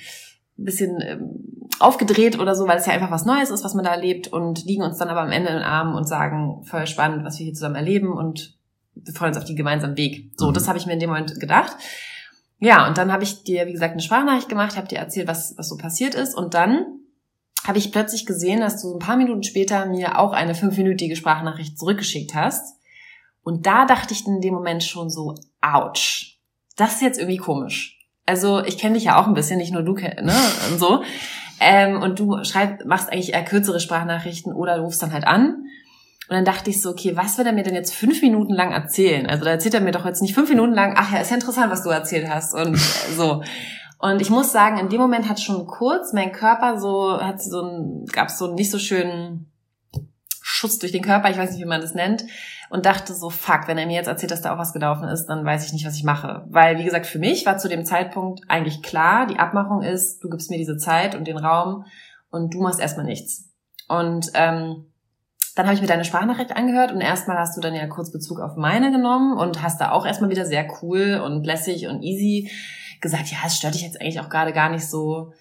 [0.57, 3.93] bisschen ähm, aufgedreht oder so, weil es ja einfach was Neues ist, was man da
[3.93, 7.25] erlebt und liegen uns dann aber am Ende in den Armen und sagen, voll spannend,
[7.25, 8.60] was wir hier zusammen erleben und
[8.95, 10.33] wir freuen uns auf den gemeinsamen Weg.
[10.37, 10.55] So, mhm.
[10.55, 11.77] das habe ich mir in dem Moment gedacht.
[12.59, 15.55] Ja, und dann habe ich dir, wie gesagt, eine Sprachnachricht gemacht, habe dir erzählt, was,
[15.57, 16.35] was so passiert ist.
[16.35, 17.01] Und dann
[17.67, 21.79] habe ich plötzlich gesehen, dass du ein paar Minuten später mir auch eine fünfminütige Sprachnachricht
[21.79, 22.77] zurückgeschickt hast.
[23.43, 26.37] Und da dachte ich in dem Moment schon so, ouch,
[26.77, 27.99] das ist jetzt irgendwie komisch.
[28.27, 30.37] Also ich kenne dich ja auch ein bisschen, nicht nur du, ne,
[30.71, 31.03] und so.
[31.61, 35.65] Ähm, und du schreib, machst eigentlich eher kürzere Sprachnachrichten oder du rufst dann halt an.
[36.31, 38.71] Und dann dachte ich so, okay, was wird er mir denn jetzt fünf Minuten lang
[38.71, 39.27] erzählen?
[39.27, 41.35] Also da erzählt er mir doch jetzt nicht fünf Minuten lang, ach ja, ist ja
[41.35, 42.77] interessant, was du erzählt hast und
[43.17, 43.43] so.
[43.99, 47.63] Und ich muss sagen, in dem Moment hat schon kurz mein Körper so, hat so
[47.63, 49.51] ein, gab es so einen nicht so schönen
[50.41, 52.23] Schuss durch den Körper, ich weiß nicht, wie man das nennt,
[52.71, 55.27] und dachte so, fuck, wenn er mir jetzt erzählt, dass da auch was gelaufen ist,
[55.27, 56.45] dann weiß ich nicht, was ich mache.
[56.49, 60.31] Weil, wie gesagt, für mich war zu dem Zeitpunkt eigentlich klar, die Abmachung ist, du
[60.31, 61.87] gibst mir diese Zeit und den Raum
[62.31, 63.49] und du machst erstmal nichts.
[63.89, 64.87] Und ähm,
[65.55, 68.41] dann habe ich mir deine Sprachnachricht angehört und erstmal hast du dann ja kurz Bezug
[68.41, 72.51] auf meine genommen und hast da auch erstmal wieder sehr cool und lässig und easy
[73.01, 75.33] gesagt, ja, es stört dich jetzt eigentlich auch gerade gar nicht so.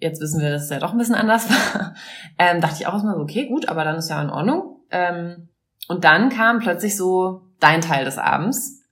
[0.00, 1.94] Jetzt wissen wir, dass es ja doch ein bisschen anders war.
[2.36, 4.80] Ähm, dachte ich auch erstmal so, okay, gut, aber dann ist ja in Ordnung.
[4.90, 5.50] Ähm,
[5.86, 8.82] und dann kam plötzlich so dein Teil des Abends.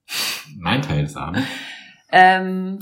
[0.57, 1.43] Mein Teil des Abends.
[2.13, 2.79] ähm,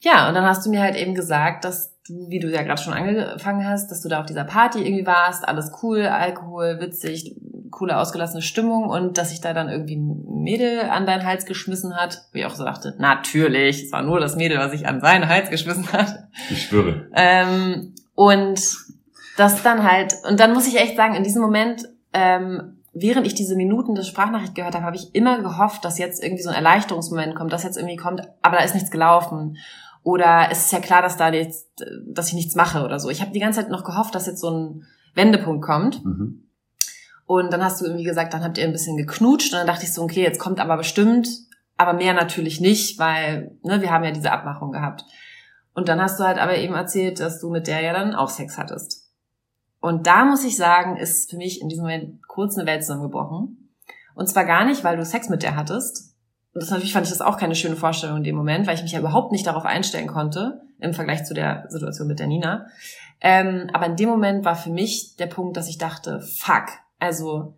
[0.00, 2.80] ja, und dann hast du mir halt eben gesagt, dass du, wie du ja gerade
[2.80, 7.36] schon angefangen hast, dass du da auf dieser Party irgendwie warst, alles cool, Alkohol, witzig,
[7.70, 11.94] coole ausgelassene Stimmung und dass sich da dann irgendwie ein Mädel an deinen Hals geschmissen
[11.94, 12.22] hat.
[12.32, 15.28] Wie ich auch so dachte, natürlich, es war nur das Mädel, was sich an seinen
[15.28, 16.28] Hals geschmissen hat.
[16.50, 17.08] Ich schwöre.
[17.14, 18.60] Ähm, und
[19.36, 23.34] das dann halt, und dann muss ich echt sagen, in diesem Moment, ähm, während ich
[23.34, 26.56] diese Minuten der Sprachnachricht gehört habe, habe ich immer gehofft, dass jetzt irgendwie so ein
[26.56, 29.58] Erleichterungsmoment kommt, dass jetzt irgendwie kommt, aber da ist nichts gelaufen.
[30.06, 31.66] Oder es ist ja klar, dass da jetzt,
[32.06, 33.10] dass ich nichts mache oder so.
[33.10, 34.86] Ich habe die ganze Zeit noch gehofft, dass jetzt so ein
[35.16, 36.04] Wendepunkt kommt.
[36.04, 36.44] Mhm.
[37.26, 39.82] Und dann hast du irgendwie gesagt, dann habt ihr ein bisschen geknutscht und dann dachte
[39.82, 41.28] ich so, okay, jetzt kommt aber bestimmt,
[41.76, 45.04] aber mehr natürlich nicht, weil ne, wir haben ja diese Abmachung gehabt.
[45.74, 48.30] Und dann hast du halt aber eben erzählt, dass du mit der ja dann auch
[48.30, 49.10] Sex hattest.
[49.80, 53.72] Und da muss ich sagen, ist für mich in diesem Moment kurz eine Welt zusammengebrochen.
[54.14, 56.15] Und zwar gar nicht, weil du Sex mit der hattest,
[56.60, 58.92] das natürlich fand ich das auch keine schöne Vorstellung in dem Moment, weil ich mich
[58.92, 62.66] ja überhaupt nicht darauf einstellen konnte, im Vergleich zu der Situation mit der Nina.
[63.20, 66.66] Ähm, aber in dem Moment war für mich der Punkt, dass ich dachte, fuck,
[66.98, 67.54] also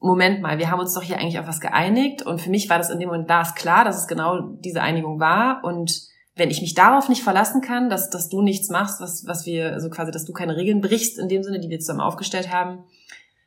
[0.00, 2.78] Moment mal, wir haben uns doch hier eigentlich auf was geeinigt und für mich war
[2.78, 6.60] das in dem Moment ist klar, dass es genau diese Einigung war und wenn ich
[6.60, 10.12] mich darauf nicht verlassen kann, dass, dass du nichts machst, was, was wir, also quasi,
[10.12, 12.84] dass du keine Regeln brichst in dem Sinne, die wir zusammen aufgestellt haben,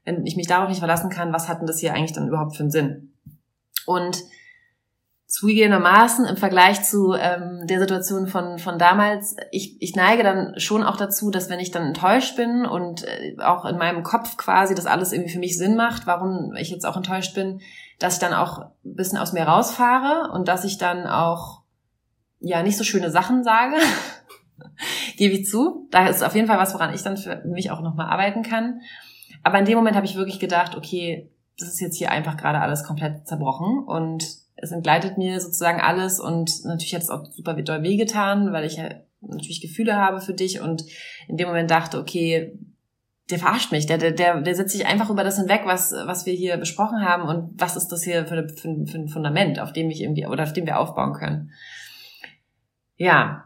[0.04, 2.58] wenn ich mich darauf nicht verlassen kann, was hat denn das hier eigentlich dann überhaupt
[2.58, 3.14] für einen Sinn?
[3.86, 4.18] Und
[5.32, 10.84] zugegebenermaßen im Vergleich zu ähm, der Situation von, von damals, ich, ich neige dann schon
[10.84, 14.76] auch dazu, dass wenn ich dann enttäuscht bin und äh, auch in meinem Kopf quasi
[14.76, 17.62] das alles irgendwie für mich Sinn macht, warum ich jetzt auch enttäuscht bin,
[17.98, 21.62] dass ich dann auch ein bisschen aus mir rausfahre und dass ich dann auch
[22.42, 23.78] ja nicht so schöne Sachen sage.
[25.16, 25.88] Gebe ich zu.
[25.92, 28.82] Da ist auf jeden Fall was, woran ich dann für mich auch nochmal arbeiten kann.
[29.44, 32.60] Aber in dem Moment habe ich wirklich gedacht, okay, das ist jetzt hier einfach gerade
[32.60, 37.54] alles komplett zerbrochen und es entgleitet mir sozusagen alles und natürlich hat es auch super
[37.62, 38.90] doll wehgetan, weil ich ja
[39.22, 40.84] natürlich Gefühle habe für dich und
[41.28, 42.58] in dem Moment dachte, okay,
[43.30, 46.34] der verarscht mich, der, der, der, setzt sich einfach über das hinweg, was, was wir
[46.34, 49.90] hier besprochen haben und was ist das hier für, für, für ein Fundament, auf dem
[49.90, 51.52] ich irgendwie oder auf dem wir aufbauen können.
[52.98, 53.46] Ja,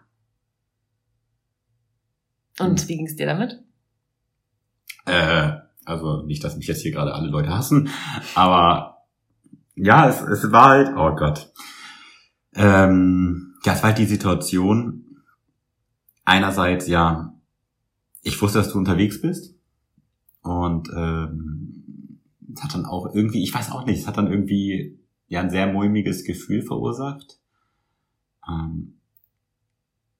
[2.60, 2.88] Und hm.
[2.88, 3.62] wie ging es dir damit?
[5.06, 5.51] Äh,
[5.86, 7.89] also nicht, dass mich jetzt hier gerade alle Leute hassen,
[8.34, 8.95] aber
[9.76, 11.52] ja, es, es war halt, oh Gott.
[12.54, 15.22] Ähm, ja, es war halt die Situation,
[16.24, 17.34] einerseits, ja,
[18.22, 19.56] ich wusste, dass du unterwegs bist
[20.42, 22.20] und ähm,
[22.54, 25.50] es hat dann auch irgendwie, ich weiß auch nicht, es hat dann irgendwie ja ein
[25.50, 27.40] sehr mulmiges Gefühl verursacht.
[28.48, 28.96] Ähm,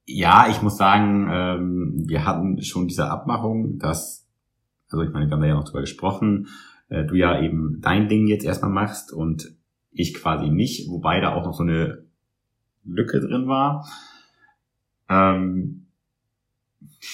[0.06, 4.28] ja, ich muss sagen, ähm, wir hatten schon diese Abmachung, dass,
[4.90, 6.48] also ich meine, wir haben da ja noch drüber gesprochen,
[6.90, 9.56] äh, du ja eben dein Ding jetzt erstmal machst und
[9.92, 12.06] ich quasi nicht, wobei da auch noch so eine
[12.84, 13.88] Lücke drin war.
[15.10, 15.88] Ähm,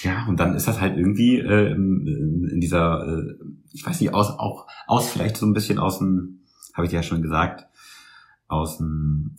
[0.02, 3.34] ja, und dann ist das halt irgendwie äh, in, in dieser, äh,
[3.72, 6.40] ich weiß nicht, aus, auch aus vielleicht so ein bisschen aus dem,
[6.74, 7.66] habe ich ja schon gesagt,
[8.48, 9.36] aus dem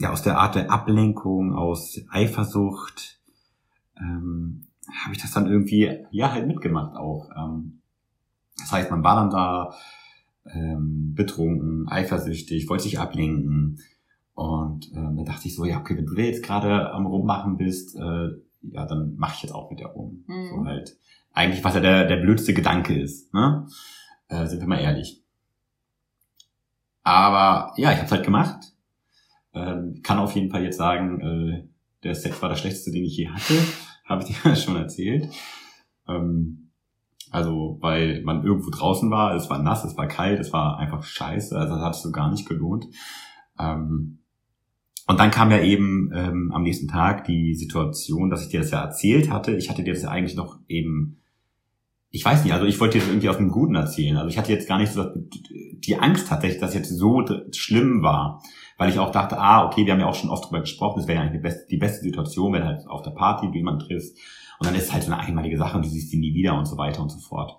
[0.00, 3.20] ja, aus der Art der Ablenkung, aus Eifersucht,
[3.98, 4.66] ähm,
[5.04, 7.28] habe ich das dann irgendwie, ja, halt mitgemacht auch.
[7.36, 7.79] Ähm,
[8.60, 9.74] das heißt, man war dann da
[10.46, 13.80] ähm, betrunken, eifersüchtig, wollte sich ablenken.
[14.34, 17.56] Und ähm, da dachte ich so, ja, okay, wenn du da jetzt gerade am Rummachen
[17.56, 18.28] bist, äh,
[18.62, 20.24] ja, dann mache ich jetzt auch mit der rum.
[20.26, 20.48] Mhm.
[20.48, 20.96] So halt.
[21.32, 23.66] Eigentlich, was ja der, der blödste Gedanke ist, ne?
[24.28, 25.22] Äh, sind wir mal ehrlich.
[27.02, 28.72] Aber ja, ich habe halt gemacht.
[29.52, 31.68] Ähm, kann auf jeden Fall jetzt sagen, äh,
[32.02, 33.54] der Set war der schlechteste, den ich je hatte.
[34.04, 35.28] Habe ich dir schon erzählt.
[36.08, 36.69] Ähm,
[37.30, 41.02] also, weil man irgendwo draußen war, es war nass, es war kalt, es war einfach
[41.02, 42.86] scheiße, also das hat es so gar nicht gelohnt.
[43.58, 44.18] Ähm,
[45.06, 48.70] und dann kam ja eben ähm, am nächsten Tag die Situation, dass ich dir das
[48.70, 49.56] ja erzählt hatte.
[49.56, 51.18] Ich hatte dir das ja eigentlich noch eben,
[52.10, 54.16] ich weiß nicht, also ich wollte dir das irgendwie aus dem Guten erzählen.
[54.16, 58.02] Also ich hatte jetzt gar nicht so die Angst tatsächlich, dass es jetzt so schlimm
[58.02, 58.40] war
[58.80, 61.06] weil ich auch dachte, ah, okay, wir haben ja auch schon oft drüber gesprochen, das
[61.06, 63.86] wäre ja eigentlich die beste, die beste Situation, wenn halt auf der Party du jemanden
[63.86, 64.16] triffst
[64.60, 66.56] und dann ist es halt so eine einmalige Sache und du siehst die nie wieder
[66.56, 67.58] und so weiter und so fort.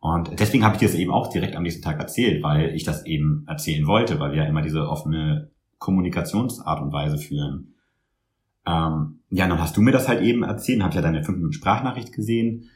[0.00, 2.84] Und deswegen habe ich dir das eben auch direkt am nächsten Tag erzählt, weil ich
[2.84, 7.74] das eben erzählen wollte, weil wir ja immer diese offene Kommunikationsart und Weise führen.
[8.64, 11.52] Ähm, ja, dann hast du mir das halt eben erzählt, habe ja deine 5 Minuten
[11.52, 12.70] Sprachnachricht gesehen,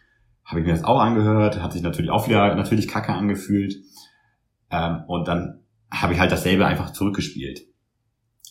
[0.44, 3.76] habe ich mir das auch angehört, hat sich natürlich auch wieder natürlich kacke angefühlt.
[4.70, 5.60] Ähm, und dann
[5.90, 7.62] habe ich halt dasselbe einfach zurückgespielt.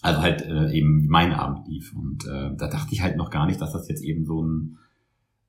[0.01, 1.93] Also halt äh, eben mein Abend lief.
[1.95, 4.80] Und äh, da dachte ich halt noch gar nicht, dass das jetzt eben so ein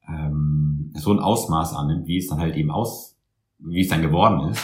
[0.09, 3.17] ähm, so ein Ausmaß annimmt, wie es dann halt eben aus,
[3.59, 4.63] wie es dann geworden ist.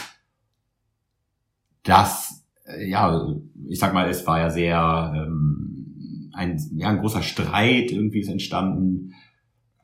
[1.82, 3.34] Das, äh, ja,
[3.68, 8.28] ich sag mal, es war ja sehr ähm, ein, ja, ein großer Streit irgendwie ist
[8.28, 9.14] entstanden.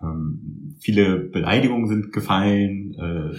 [0.01, 2.95] Ähm, viele Beleidigungen sind gefallen.
[2.95, 3.39] Äh,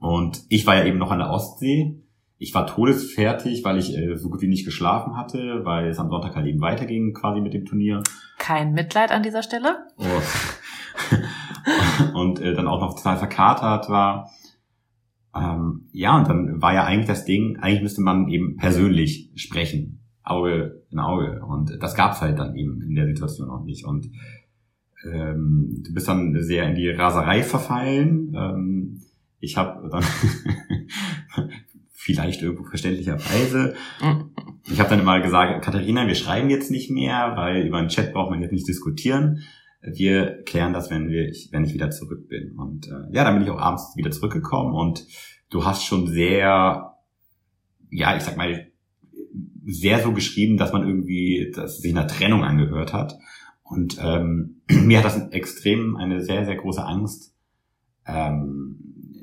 [0.00, 2.02] und ich war ja eben noch an der Ostsee
[2.38, 6.08] ich war todesfertig, weil ich äh, so gut wie nicht geschlafen hatte, weil es am
[6.08, 8.02] Sonntag halt eben weiterging quasi mit dem Turnier.
[8.38, 9.86] Kein Mitleid an dieser Stelle.
[9.96, 10.04] Oh.
[12.14, 14.30] und äh, dann auch noch total verkatert war.
[15.34, 20.00] Ähm, ja, und dann war ja eigentlich das Ding, eigentlich müsste man eben persönlich sprechen,
[20.22, 21.42] Auge in Auge.
[21.46, 23.84] Und das gab's halt dann eben in der Situation auch nicht.
[23.84, 24.10] Und
[25.04, 28.34] ähm, du bist dann sehr in die Raserei verfallen.
[28.34, 29.00] Ähm,
[29.40, 30.02] ich habe dann
[31.92, 33.74] vielleicht irgendwo verständlicherweise.
[34.64, 38.12] Ich habe dann immer gesagt, Katharina, wir schreiben jetzt nicht mehr, weil über einen Chat
[38.12, 39.42] braucht man jetzt nicht diskutieren.
[39.80, 42.58] Wir klären das, wenn wir, wenn ich wieder zurück bin.
[42.58, 45.06] Und äh, ja, dann bin ich auch abends wieder zurückgekommen und
[45.50, 46.94] du hast schon sehr,
[47.90, 48.70] ja, ich sag mal,
[49.64, 53.18] sehr so geschrieben, dass man irgendwie, dass sich einer Trennung angehört hat.
[53.62, 57.34] Und ähm, mir hat das extrem eine sehr, sehr große Angst
[58.06, 58.78] ähm,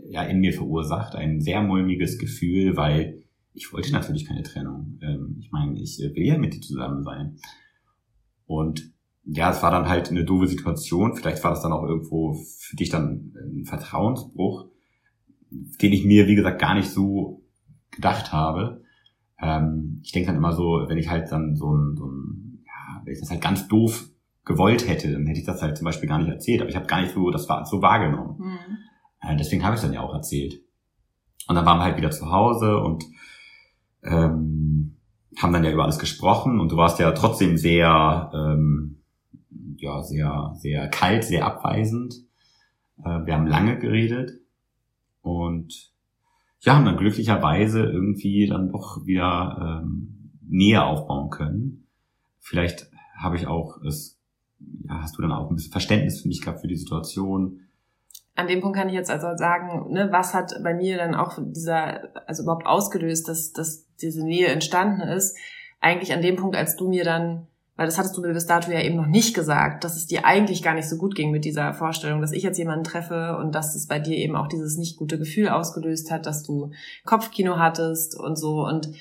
[0.09, 4.99] ja in mir verursacht, ein sehr mulmiges Gefühl, weil ich wollte natürlich keine Trennung.
[5.01, 7.37] Ähm, ich meine, ich will ja mit dir zusammen sein.
[8.45, 8.91] Und
[9.25, 11.15] ja, es war dann halt eine doofe Situation.
[11.15, 14.67] Vielleicht war das dann auch irgendwo für dich dann ein Vertrauensbruch,
[15.49, 17.43] den ich mir, wie gesagt, gar nicht so
[17.91, 18.83] gedacht habe.
[19.39, 23.01] Ähm, ich denke dann immer so, wenn ich halt dann so ein, so ein, ja,
[23.03, 24.09] wenn ich das halt ganz doof
[24.45, 26.61] gewollt hätte, dann hätte ich das halt zum Beispiel gar nicht erzählt.
[26.61, 28.37] Aber ich habe gar nicht so das war so wahrgenommen.
[28.37, 28.77] Mhm.
[29.21, 30.61] Äh, deswegen habe ich dann ja auch erzählt.
[31.47, 33.05] Und dann waren wir halt wieder zu Hause und
[34.03, 34.97] ähm,
[35.37, 39.01] haben dann ja über alles gesprochen und du warst ja trotzdem sehr, ähm,
[39.81, 42.15] ja, sehr, sehr kalt, sehr abweisend.
[42.99, 44.31] Äh, wir haben lange geredet
[45.21, 45.91] und
[46.61, 51.87] ja, haben dann glücklicherweise irgendwie dann doch wieder ähm, Nähe aufbauen können.
[52.39, 54.19] Vielleicht habe ich auch es,
[54.87, 57.61] ja, hast du dann auch ein bisschen Verständnis für mich gehabt für die Situation
[58.35, 61.39] an dem Punkt kann ich jetzt also sagen, ne, was hat bei mir dann auch
[61.39, 65.37] dieser, also überhaupt ausgelöst, dass, dass diese Nähe entstanden ist.
[65.79, 68.71] Eigentlich an dem Punkt, als du mir dann weil das hattest du mir bis dato
[68.71, 71.43] ja eben noch nicht gesagt, dass es dir eigentlich gar nicht so gut ging mit
[71.43, 74.77] dieser Vorstellung, dass ich jetzt jemanden treffe und dass es bei dir eben auch dieses
[74.77, 76.71] nicht gute Gefühl ausgelöst hat, dass du
[77.03, 78.65] Kopfkino hattest und so.
[78.65, 78.91] Und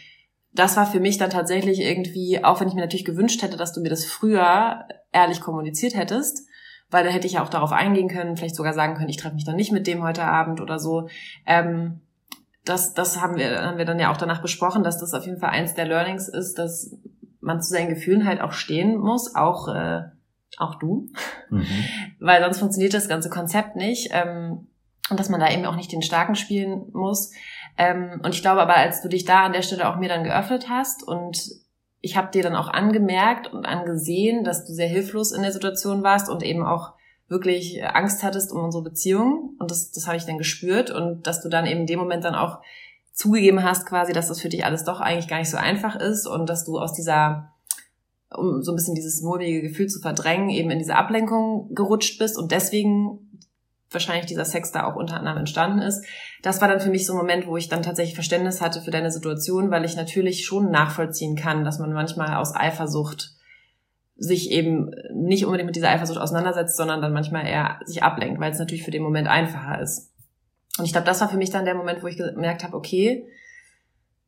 [0.53, 3.73] das war für mich dann tatsächlich irgendwie, auch wenn ich mir natürlich gewünscht hätte, dass
[3.73, 6.47] du mir das früher ehrlich kommuniziert hättest,
[6.91, 9.35] weil da hätte ich ja auch darauf eingehen können, vielleicht sogar sagen können, ich treffe
[9.35, 11.09] mich dann nicht mit dem heute Abend oder so.
[11.47, 12.01] Ähm,
[12.65, 15.39] das, das haben wir, haben wir dann ja auch danach besprochen, dass das auf jeden
[15.39, 16.97] Fall eins der Learnings ist, dass
[17.45, 20.03] man zu seinen Gefühlen halt auch stehen muss, auch, äh,
[20.59, 21.09] auch du.
[21.51, 21.67] Mhm.
[22.21, 24.11] Weil sonst funktioniert das ganze Konzept nicht.
[24.13, 24.67] Ähm,
[25.11, 27.33] und dass man da eben auch nicht den Starken spielen muss.
[27.77, 30.25] Ähm, und ich glaube aber, als du dich da an der Stelle auch mir dann
[30.25, 31.39] geöffnet hast und
[32.01, 36.03] ich habe dir dann auch angemerkt und angesehen, dass du sehr hilflos in der Situation
[36.03, 36.93] warst und eben auch
[37.29, 39.57] wirklich Angst hattest um unsere Beziehung.
[39.59, 42.25] Und das, das habe ich dann gespürt und dass du dann eben in dem Moment
[42.25, 42.61] dann auch
[43.15, 46.27] zugegeben hast, quasi, dass das für dich alles doch eigentlich gar nicht so einfach ist
[46.27, 47.53] und dass du aus dieser,
[48.37, 52.37] um so ein bisschen dieses mulmige Gefühl zu verdrängen, eben in diese Ablenkung gerutscht bist
[52.37, 53.21] und deswegen
[53.89, 56.05] wahrscheinlich dieser Sex da auch unter anderem entstanden ist.
[56.43, 58.91] Das war dann für mich so ein Moment, wo ich dann tatsächlich Verständnis hatte für
[58.91, 63.31] deine Situation, weil ich natürlich schon nachvollziehen kann, dass man manchmal aus Eifersucht
[64.17, 68.51] sich eben nicht unbedingt mit dieser Eifersucht auseinandersetzt, sondern dann manchmal eher sich ablenkt, weil
[68.51, 70.11] es natürlich für den Moment einfacher ist.
[70.79, 73.27] Und ich glaube, das war für mich dann der Moment, wo ich gemerkt habe, okay,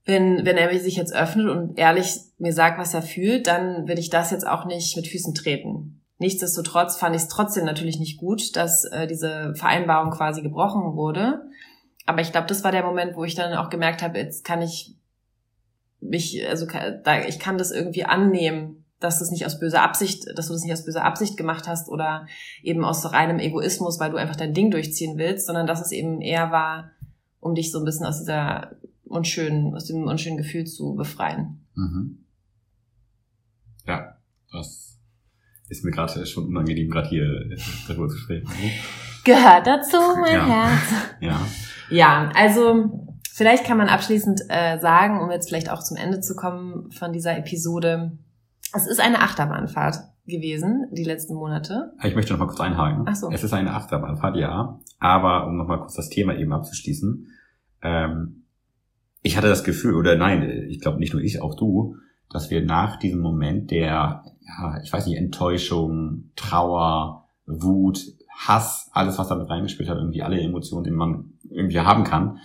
[0.04, 3.98] wenn, wenn er sich jetzt öffnet und ehrlich mir sagt, was er fühlt, dann will
[3.98, 6.00] ich das jetzt auch nicht mit Füßen treten.
[6.18, 11.42] Nichtsdestotrotz fand ich es trotzdem natürlich nicht gut, dass äh, diese Vereinbarung quasi gebrochen wurde.
[12.06, 14.62] Aber ich glaube, das war der Moment, wo ich dann auch gemerkt habe, jetzt kann
[14.62, 14.94] ich
[16.00, 16.66] mich, also
[17.26, 20.62] ich kann das irgendwie annehmen, dass du es nicht aus böser Absicht, dass du das
[20.62, 22.26] nicht aus böser Absicht gemacht hast oder
[22.62, 26.20] eben aus reinem Egoismus, weil du einfach dein Ding durchziehen willst, sondern dass es eben
[26.20, 26.90] eher war,
[27.40, 31.66] um dich so ein bisschen aus dieser unschönen, aus dem unschönen Gefühl zu befreien.
[31.74, 32.24] Mhm.
[33.86, 34.16] Ja,
[34.50, 34.98] das
[35.68, 38.48] ist mir gerade schon unangenehm, gerade hier äh, darüber zu sprechen.
[39.24, 40.46] Gehört dazu, mein ja.
[40.46, 40.82] Herz.
[41.20, 41.40] Ja.
[41.88, 46.34] Ja, also vielleicht kann man abschließend äh, sagen, um jetzt vielleicht auch zum Ende zu
[46.34, 48.18] kommen von dieser Episode,
[48.76, 49.96] es ist eine Achterbahnfahrt
[50.26, 51.92] gewesen, die letzten Monate.
[52.02, 53.04] Ich möchte noch mal kurz einhaken.
[53.06, 53.30] Ach so.
[53.30, 54.78] Es ist eine Achterbahnfahrt, ja.
[54.98, 57.26] Aber um noch mal kurz das Thema eben abzuschließen.
[57.82, 58.44] Ähm,
[59.22, 61.96] ich hatte das Gefühl, oder nein, ich glaube nicht nur ich, auch du,
[62.30, 68.00] dass wir nach diesem Moment der, ja, ich weiß nicht, Enttäuschung, Trauer, Wut,
[68.36, 72.38] Hass, alles, was damit reingespielt hat, irgendwie alle Emotionen, die man irgendwie haben kann,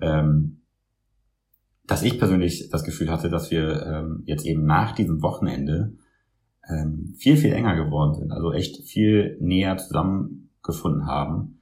[0.00, 0.61] ähm,
[1.92, 5.92] dass ich persönlich das Gefühl hatte, dass wir ähm, jetzt eben nach diesem Wochenende
[6.66, 8.32] ähm, viel, viel enger geworden sind.
[8.32, 11.60] Also echt viel näher zusammengefunden haben,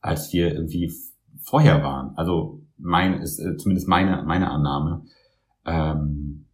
[0.00, 0.92] als wir irgendwie
[1.40, 2.12] vorher waren.
[2.14, 5.06] Also mein ist äh, zumindest meine, meine Annahme.
[5.66, 6.46] Ähm,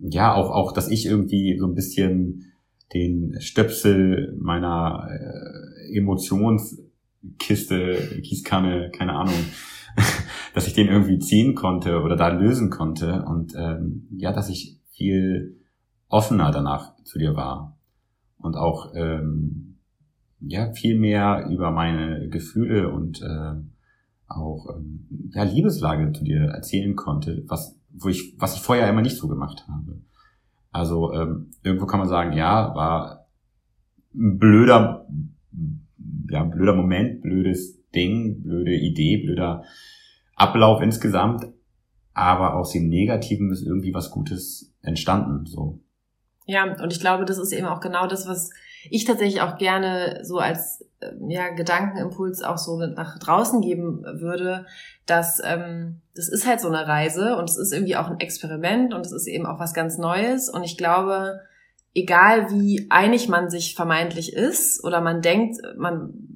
[0.00, 2.50] ja, auch, auch, dass ich irgendwie so ein bisschen
[2.94, 9.34] den Stöpsel meiner äh, Emotionskiste, Gießkanne, keine Ahnung,
[10.54, 14.80] dass ich den irgendwie ziehen konnte oder da lösen konnte und ähm, ja, dass ich
[14.92, 15.60] viel
[16.08, 17.76] offener danach zu dir war
[18.38, 19.78] und auch ähm,
[20.38, 23.54] ja viel mehr über meine Gefühle und äh,
[24.28, 29.02] auch ähm, ja Liebeslage zu dir erzählen konnte, was wo ich was ich vorher immer
[29.02, 30.00] nicht so gemacht habe.
[30.70, 33.26] Also ähm, irgendwo kann man sagen, ja, war
[34.14, 35.08] ein blöder
[36.30, 39.64] ja, blöder Moment, blödes Ding, blöde Idee, blöder
[40.36, 41.46] Ablauf insgesamt,
[42.12, 45.80] aber aus dem Negativen ist irgendwie was Gutes entstanden, so.
[46.46, 48.50] Ja, und ich glaube, das ist eben auch genau das, was
[48.90, 54.66] ich tatsächlich auch gerne so als ähm, ja, Gedankenimpuls auch so nach draußen geben würde,
[55.06, 58.92] dass ähm, das ist halt so eine Reise und es ist irgendwie auch ein Experiment
[58.94, 60.48] und es ist eben auch was ganz Neues.
[60.50, 61.40] Und ich glaube,
[61.94, 66.33] egal wie einig man sich vermeintlich ist oder man denkt, man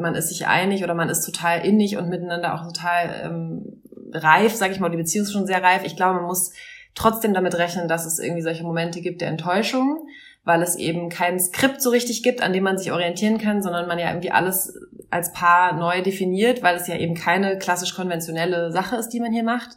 [0.00, 3.82] man ist sich einig oder man ist total innig und miteinander auch total ähm,
[4.12, 5.82] reif, sage ich mal, die Beziehung ist schon sehr reif.
[5.84, 6.52] Ich glaube, man muss
[6.94, 10.08] trotzdem damit rechnen, dass es irgendwie solche Momente gibt der Enttäuschung,
[10.44, 13.86] weil es eben kein Skript so richtig gibt, an dem man sich orientieren kann, sondern
[13.86, 14.74] man ja irgendwie alles
[15.10, 19.32] als Paar neu definiert, weil es ja eben keine klassisch konventionelle Sache ist, die man
[19.32, 19.76] hier macht.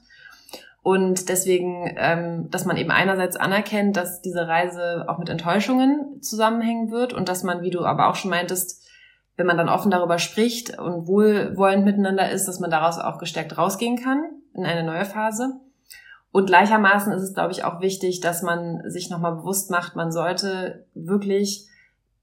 [0.84, 6.92] Und deswegen, ähm, dass man eben einerseits anerkennt, dass diese Reise auch mit Enttäuschungen zusammenhängen
[6.92, 8.83] wird und dass man, wie du aber auch schon meintest,
[9.36, 13.58] wenn man dann offen darüber spricht und wohlwollend miteinander ist, dass man daraus auch gestärkt
[13.58, 14.24] rausgehen kann
[14.54, 15.60] in eine neue Phase.
[16.32, 20.12] Und gleichermaßen ist es, glaube ich, auch wichtig, dass man sich nochmal bewusst macht, man
[20.12, 21.68] sollte wirklich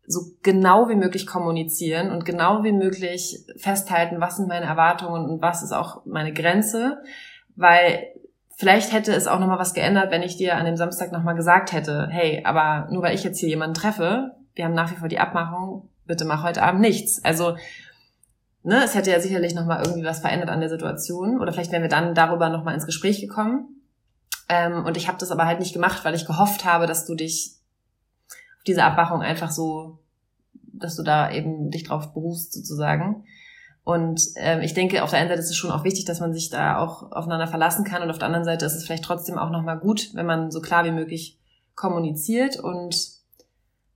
[0.06, 5.40] so genau wie möglich kommunizieren und genau wie möglich festhalten, was sind meine Erwartungen und
[5.40, 7.02] was ist auch meine Grenze,
[7.56, 8.08] weil
[8.60, 11.72] Vielleicht hätte es auch nochmal was geändert, wenn ich dir an dem Samstag nochmal gesagt
[11.72, 15.08] hätte, hey, aber nur weil ich jetzt hier jemanden treffe, wir haben nach wie vor
[15.08, 17.24] die Abmachung, bitte mach heute Abend nichts.
[17.24, 17.56] Also,
[18.62, 21.40] ne, es hätte ja sicherlich nochmal irgendwie was verändert an der Situation.
[21.40, 23.80] Oder vielleicht wären wir dann darüber nochmal ins Gespräch gekommen.
[24.48, 27.14] Ähm, und ich habe das aber halt nicht gemacht, weil ich gehofft habe, dass du
[27.14, 27.54] dich
[28.58, 30.00] auf diese Abmachung einfach so,
[30.72, 33.24] dass du da eben dich drauf berufst sozusagen.
[33.84, 36.34] Und ähm, ich denke, auf der einen Seite ist es schon auch wichtig, dass man
[36.34, 39.38] sich da auch aufeinander verlassen kann und auf der anderen Seite ist es vielleicht trotzdem
[39.38, 41.38] auch nochmal gut, wenn man so klar wie möglich
[41.76, 42.58] kommuniziert.
[42.58, 43.19] Und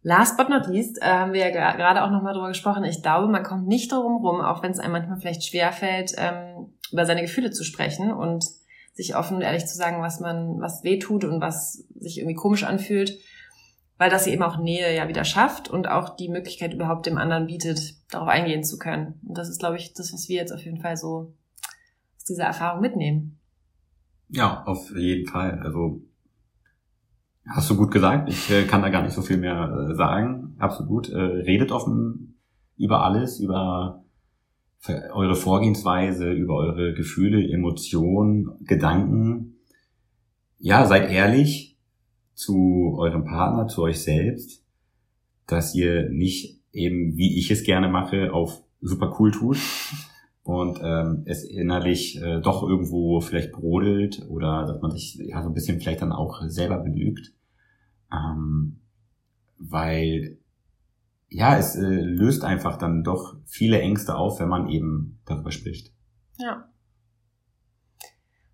[0.05, 2.85] last but not least äh, haben wir ja gerade auch nochmal drüber gesprochen.
[2.85, 6.73] Ich glaube, man kommt nicht darum rum, auch wenn es einem manchmal vielleicht schwerfällt, ähm,
[6.93, 8.45] über seine Gefühle zu sprechen und
[8.93, 12.37] sich offen und ehrlich zu sagen, was man, was weh tut und was sich irgendwie
[12.37, 13.19] komisch anfühlt
[13.99, 17.47] weil das eben auch Nähe ja wieder schafft und auch die Möglichkeit überhaupt dem anderen
[17.47, 19.21] bietet, darauf eingehen zu können.
[19.27, 21.33] Und das ist, glaube ich, das, was wir jetzt auf jeden Fall so
[22.17, 23.39] aus dieser Erfahrung mitnehmen.
[24.29, 25.61] Ja, auf jeden Fall.
[25.63, 26.01] Also
[27.49, 28.29] hast du gut gesagt.
[28.29, 30.57] Ich äh, kann da gar nicht so viel mehr äh, sagen.
[30.59, 31.09] Absolut.
[31.09, 32.41] Äh, redet offen
[32.77, 34.05] über alles, über
[35.13, 39.57] eure Vorgehensweise, über eure Gefühle, Emotionen, Gedanken.
[40.59, 41.79] Ja, seid ehrlich,
[42.35, 44.63] zu eurem Partner, zu euch selbst,
[45.47, 49.57] dass ihr nicht eben, wie ich es gerne mache, auf super cool tut
[50.45, 55.49] und ähm, es innerlich äh, doch irgendwo vielleicht brodelt oder dass man sich ja so
[55.49, 57.33] ein bisschen vielleicht dann auch selber belügt.
[58.13, 58.81] Ähm,
[59.59, 60.39] weil
[61.31, 65.93] ja, es äh, löst einfach dann doch viele Ängste auf, wenn man eben darüber spricht.
[66.39, 66.69] Ja.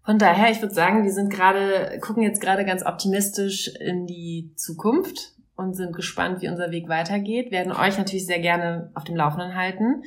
[0.03, 4.53] Von daher, ich würde sagen, wir sind gerade, gucken jetzt gerade ganz optimistisch in die
[4.57, 7.51] Zukunft und sind gespannt, wie unser Weg weitergeht.
[7.51, 10.03] Werden euch natürlich sehr gerne auf dem Laufenden halten,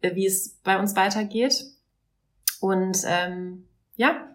[0.00, 1.64] wie es bei uns weitergeht.
[2.60, 3.64] Und ähm,
[3.96, 4.28] ja,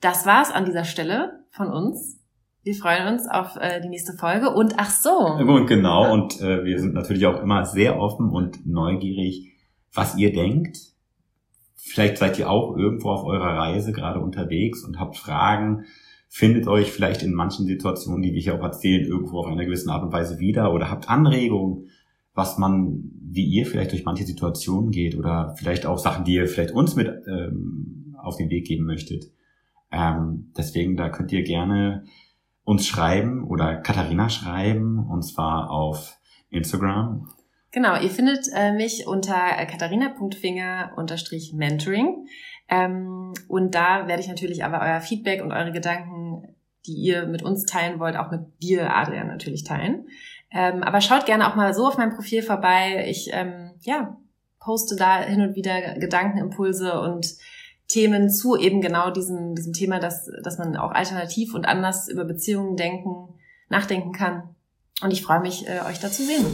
[0.00, 2.18] das war's an dieser Stelle von uns.
[2.62, 4.50] Wir freuen uns auf äh, die nächste Folge.
[4.50, 5.10] Und ach so.
[5.10, 9.52] Und genau, und äh, wir sind natürlich auch immer sehr offen und neugierig,
[9.92, 10.78] was ihr denkt
[11.88, 15.86] Vielleicht seid ihr auch irgendwo auf eurer Reise gerade unterwegs und habt Fragen,
[16.28, 19.88] findet euch vielleicht in manchen Situationen, die wir hier auch erzählen, irgendwo auf einer gewissen
[19.88, 21.88] Art und Weise wieder oder habt Anregungen,
[22.38, 26.46] was man, wie ihr vielleicht durch manche Situationen geht oder vielleicht auch Sachen, die ihr
[26.46, 29.24] vielleicht uns mit ähm, auf den Weg geben möchtet.
[29.90, 32.04] Ähm, deswegen, da könnt ihr gerne
[32.62, 36.18] uns schreiben oder Katharina schreiben und zwar auf
[36.50, 37.28] Instagram
[37.70, 39.34] Genau, ihr findet äh, mich unter
[39.66, 42.26] katharina.finger-mentoring.
[42.70, 46.54] Ähm, und da werde ich natürlich aber euer Feedback und eure Gedanken,
[46.86, 50.06] die ihr mit uns teilen wollt, auch mit dir, Adrian, natürlich teilen.
[50.50, 53.04] Ähm, aber schaut gerne auch mal so auf meinem Profil vorbei.
[53.08, 54.16] Ich ähm, ja,
[54.60, 57.34] poste da hin und wieder Gedankenimpulse und
[57.86, 62.24] Themen zu eben genau diesem, diesem Thema, dass, dass man auch alternativ und anders über
[62.24, 63.34] Beziehungen denken,
[63.70, 64.54] nachdenken kann.
[65.02, 66.44] Und ich freue mich, äh, euch da zu sehen.